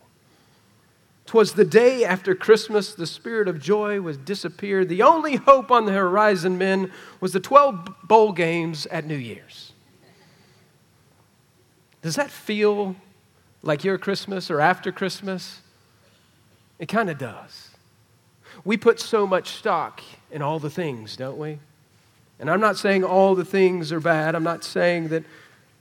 Twas 1.26 1.52
the 1.52 1.66
day 1.66 2.06
after 2.06 2.34
Christmas, 2.34 2.94
the 2.96 3.08
spirit 3.08 3.50
of 3.50 3.60
joy 3.60 4.00
was 4.00 4.16
disappeared. 4.16 4.88
The 4.88 5.02
only 5.02 5.36
hope 5.36 5.70
on 5.70 5.84
the 5.84 5.92
horizon, 5.92 6.58
men, 6.58 6.94
was 7.20 7.34
the 7.34 7.42
12 7.42 7.90
bowl 8.06 8.32
games 8.32 8.86
at 8.86 9.06
New 9.06 9.18
Year's. 9.18 9.73
Does 12.04 12.18
that 12.18 12.30
feel 12.30 12.96
like 13.64 13.86
your 13.86 13.98
Christmas 13.98 14.52
or 14.52 14.60
after 14.60 14.92
Christmas? 14.92 15.62
It 16.78 16.88
kind 16.88 17.10
of 17.10 17.18
does. 17.18 17.70
We 18.66 18.76
put 18.76 19.00
so 19.00 19.26
much 19.26 19.52
stock 19.52 20.02
in 20.30 20.42
all 20.42 20.60
the 20.60 20.70
things, 20.70 21.16
don't 21.16 21.38
we? 21.38 21.60
And 22.40 22.52
I'm 22.52 22.60
not 22.60 22.78
saying 22.78 23.06
all 23.06 23.36
the 23.36 23.46
things 23.46 23.94
are 23.94 24.02
bad. 24.02 24.36
I'm 24.36 24.44
not 24.44 24.66
saying 24.66 25.08
that 25.08 25.24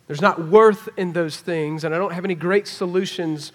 there's 0.06 0.20
not 0.20 0.48
worth 0.48 0.88
in 0.96 1.12
those 1.12 1.40
things, 1.40 1.82
and 1.82 1.92
I 1.92 1.98
don't 1.98 2.12
have 2.12 2.24
any 2.24 2.37
great 2.37 2.68
solutions 2.68 3.50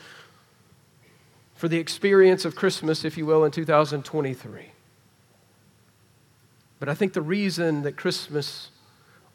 for 1.56 1.70
the 1.70 1.78
experience 1.78 2.44
of 2.44 2.56
Christmas, 2.56 3.06
if 3.06 3.18
you 3.18 3.26
will, 3.26 3.46
in 3.46 3.52
2023. 3.52 4.72
But 6.80 6.90
I 6.90 6.94
think 6.94 7.14
the 7.14 7.22
reason 7.22 7.84
that 7.84 7.96
Christmas 7.96 8.72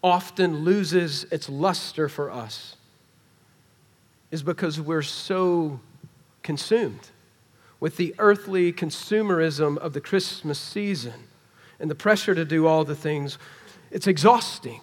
often 0.02 0.64
loses 0.64 1.24
its 1.24 1.48
luster 1.48 2.08
for 2.08 2.30
us 2.30 2.76
is 4.32 4.42
because 4.42 4.80
we're 4.80 5.02
so 5.02 5.78
consumed 6.42 7.10
with 7.78 7.96
the 7.98 8.14
earthly 8.18 8.72
consumerism 8.72 9.76
of 9.76 9.92
the 9.92 10.00
Christmas 10.00 10.58
season 10.58 11.28
and 11.78 11.90
the 11.90 11.94
pressure 11.94 12.34
to 12.34 12.44
do 12.44 12.66
all 12.66 12.82
the 12.84 12.96
things. 12.96 13.38
It's 13.90 14.06
exhausting. 14.06 14.80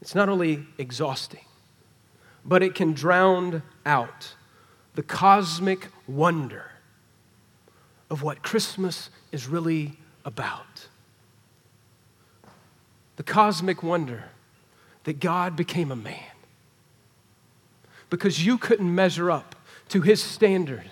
It's 0.00 0.14
not 0.14 0.28
only 0.28 0.66
exhausting, 0.78 1.44
but 2.44 2.62
it 2.62 2.74
can 2.74 2.94
drown 2.94 3.62
out 3.84 4.34
the 4.94 5.02
cosmic 5.02 5.88
wonder 6.08 6.70
of 8.08 8.22
what 8.22 8.42
Christmas 8.42 9.10
is 9.30 9.46
really 9.46 9.98
about. 10.24 10.88
The 13.16 13.24
cosmic 13.24 13.82
wonder 13.82 14.24
that 15.04 15.20
God 15.20 15.54
became 15.54 15.90
a 15.90 15.96
man 15.96 16.35
because 18.10 18.44
you 18.44 18.58
couldn't 18.58 18.94
measure 18.94 19.30
up 19.30 19.54
to 19.88 20.00
his 20.00 20.22
standard. 20.22 20.90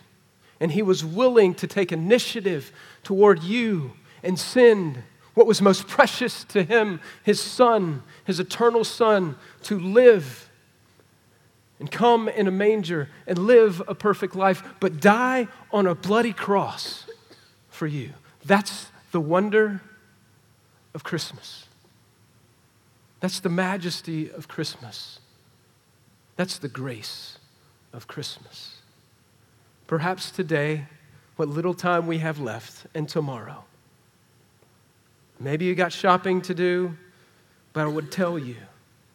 And 0.61 0.73
he 0.73 0.83
was 0.83 1.05
willing 1.05 1.55
to 1.57 1.67
take 1.67 1.93
initiative 1.93 2.73
toward 3.03 3.43
you 3.43 3.93
and 4.23 4.39
send 4.39 5.03
what 5.35 5.47
was 5.47 5.61
most 5.61 5.89
precious 5.89 6.45
to 6.45 6.63
him, 6.63 7.01
his 7.23 7.41
son, 7.41 8.03
his 8.25 8.39
eternal 8.39 8.85
son, 8.85 9.37
to 9.65 9.79
live 9.79 10.49
and 11.81 11.91
come 11.91 12.29
in 12.29 12.47
a 12.47 12.53
manger 12.53 13.09
and 13.27 13.37
live 13.37 13.83
a 13.89 13.95
perfect 13.95 14.37
life, 14.37 14.63
but 14.81 15.01
die 15.01 15.49
on 15.73 15.87
a 15.87 15.95
bloody 15.95 16.33
cross 16.33 17.05
for 17.69 17.87
you. 17.87 18.11
That's 18.45 18.87
the 19.11 19.21
wonder 19.21 19.83
of 20.95 21.03
Christmas. 21.03 21.67
That's 23.21 23.41
the 23.41 23.49
majesty 23.49 24.31
of 24.31 24.49
Christmas. 24.49 25.19
That's 26.37 26.59
the 26.59 26.69
grace 26.69 27.39
of 27.93 28.07
Christmas. 28.07 28.79
Perhaps 29.87 30.31
today, 30.31 30.87
what 31.37 31.49
little 31.49 31.75
time 31.75 32.07
we 32.07 32.19
have 32.19 32.39
left, 32.39 32.87
and 32.95 33.09
tomorrow. 33.09 33.65
Maybe 35.41 35.65
you 35.65 35.75
got 35.75 35.93
shopping 35.93 36.41
to 36.43 36.55
do, 36.55 36.97
but 37.73 37.85
I 37.85 37.89
would 37.89 38.13
tell 38.13 38.39
you 38.39 38.57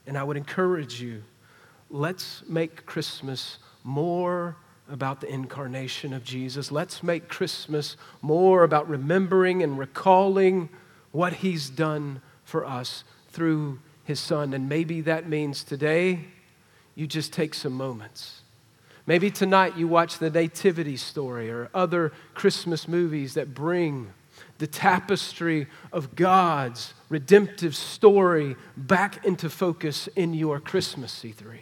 and 0.06 0.18
I 0.18 0.24
would 0.24 0.38
encourage 0.38 1.02
you 1.02 1.24
let's 1.90 2.44
make 2.48 2.86
Christmas 2.86 3.58
more 3.84 4.56
about 4.90 5.22
the 5.22 5.28
incarnation 5.28 6.14
of 6.14 6.24
Jesus. 6.24 6.72
Let's 6.72 7.02
make 7.04 7.28
Christmas 7.28 7.96
more 8.22 8.64
about 8.64 8.90
remembering 8.90 9.64
and 9.64 9.78
recalling 9.78 10.70
what 11.12 11.34
He's 11.34 11.70
done 11.70 12.22
for 12.44 12.66
us 12.66 13.04
through 13.30 13.80
His 14.04 14.20
Son. 14.20 14.54
And 14.54 14.68
maybe 14.68 15.02
that 15.02 15.28
means 15.28 15.64
today 15.64 16.26
you 17.00 17.08
just 17.08 17.32
take 17.32 17.54
some 17.54 17.72
moments. 17.72 18.42
Maybe 19.06 19.32
tonight 19.32 19.78
you 19.78 19.88
watch 19.88 20.20
the 20.20 20.30
Nativity 20.30 20.98
story 20.98 21.50
or 21.50 21.70
other 21.74 22.12
Christmas 22.34 22.90
movies 22.90 23.36
that 23.36 23.54
bring 23.54 24.12
the 24.58 24.68
tapestry 24.68 25.68
of 25.94 26.14
God's 26.14 26.94
redemptive 27.08 27.74
story 27.74 28.58
back 28.76 29.26
into 29.26 29.50
focus 29.50 30.08
in 30.18 30.34
your 30.34 30.60
Christmas 30.60 31.24
C3. 31.24 31.60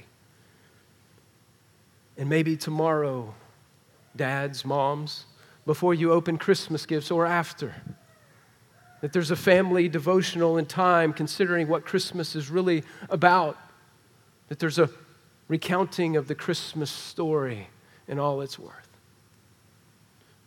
And 2.17 2.27
maybe 2.27 2.57
tomorrow, 2.57 3.35
dads, 4.15 4.65
moms, 4.65 5.25
before 5.67 5.93
you 5.93 6.11
open 6.13 6.39
Christmas 6.39 6.87
gifts 6.87 7.11
or 7.11 7.27
after, 7.27 7.75
that 9.01 9.13
there's 9.13 9.29
a 9.29 9.35
family 9.35 9.87
devotional 9.87 10.57
and 10.57 10.67
time 10.67 11.13
considering 11.13 11.67
what 11.67 11.85
Christmas 11.85 12.35
is 12.35 12.49
really 12.49 12.83
about, 13.11 13.55
that 14.47 14.57
there's 14.57 14.79
a 14.79 14.89
recounting 15.47 16.15
of 16.15 16.27
the 16.27 16.35
Christmas 16.35 16.91
story 16.91 17.67
in 18.07 18.19
all 18.19 18.41
its 18.41 18.57
worth. 18.57 18.87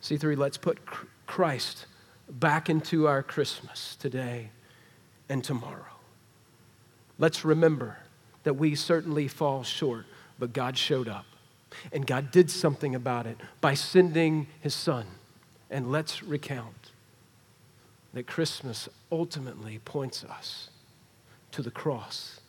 C3, 0.01 0.37
let's 0.37 0.57
put 0.57 0.79
Christ 1.27 1.85
back 2.29 2.69
into 2.69 3.07
our 3.07 3.21
Christmas 3.23 3.95
today 3.95 4.49
and 5.29 5.43
tomorrow. 5.43 5.85
Let's 7.19 7.45
remember 7.45 7.97
that 8.43 8.55
we 8.55 8.75
certainly 8.75 9.27
fall 9.27 9.63
short, 9.63 10.05
but 10.39 10.53
God 10.53 10.77
showed 10.77 11.07
up. 11.07 11.25
And 11.93 12.05
God 12.05 12.31
did 12.31 12.51
something 12.51 12.95
about 12.95 13.25
it 13.25 13.37
by 13.61 13.75
sending 13.75 14.47
his 14.59 14.73
son. 14.73 15.05
And 15.69 15.91
let's 15.91 16.21
recount 16.21 16.91
that 18.13 18.27
Christmas 18.27 18.89
ultimately 19.09 19.79
points 19.85 20.25
us 20.25 20.69
to 21.51 21.61
the 21.61 21.71
cross 21.71 22.40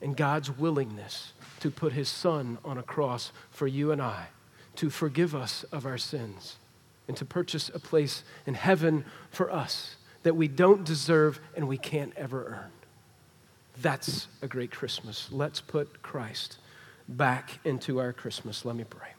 and 0.00 0.16
God's 0.16 0.50
willingness 0.50 1.32
to 1.60 1.70
put 1.70 1.92
his 1.92 2.08
son 2.08 2.58
on 2.64 2.78
a 2.78 2.82
cross 2.82 3.32
for 3.50 3.66
you 3.66 3.92
and 3.92 4.00
I 4.00 4.28
to 4.76 4.90
forgive 4.90 5.34
us 5.34 5.64
of 5.72 5.86
our 5.86 5.98
sins 5.98 6.56
and 7.08 7.16
to 7.16 7.24
purchase 7.24 7.70
a 7.72 7.78
place 7.78 8.24
in 8.46 8.54
heaven 8.54 9.04
for 9.30 9.50
us 9.50 9.96
that 10.22 10.36
we 10.36 10.48
don't 10.48 10.84
deserve 10.84 11.40
and 11.54 11.68
we 11.68 11.78
can't 11.78 12.12
ever 12.16 12.44
earn. 12.46 12.72
That's 13.80 14.28
a 14.42 14.48
great 14.48 14.70
Christmas. 14.70 15.28
Let's 15.30 15.60
put 15.60 16.02
Christ 16.02 16.58
back 17.08 17.60
into 17.64 18.00
our 18.00 18.12
Christmas. 18.12 18.64
Let 18.64 18.76
me 18.76 18.84
pray. 18.84 19.15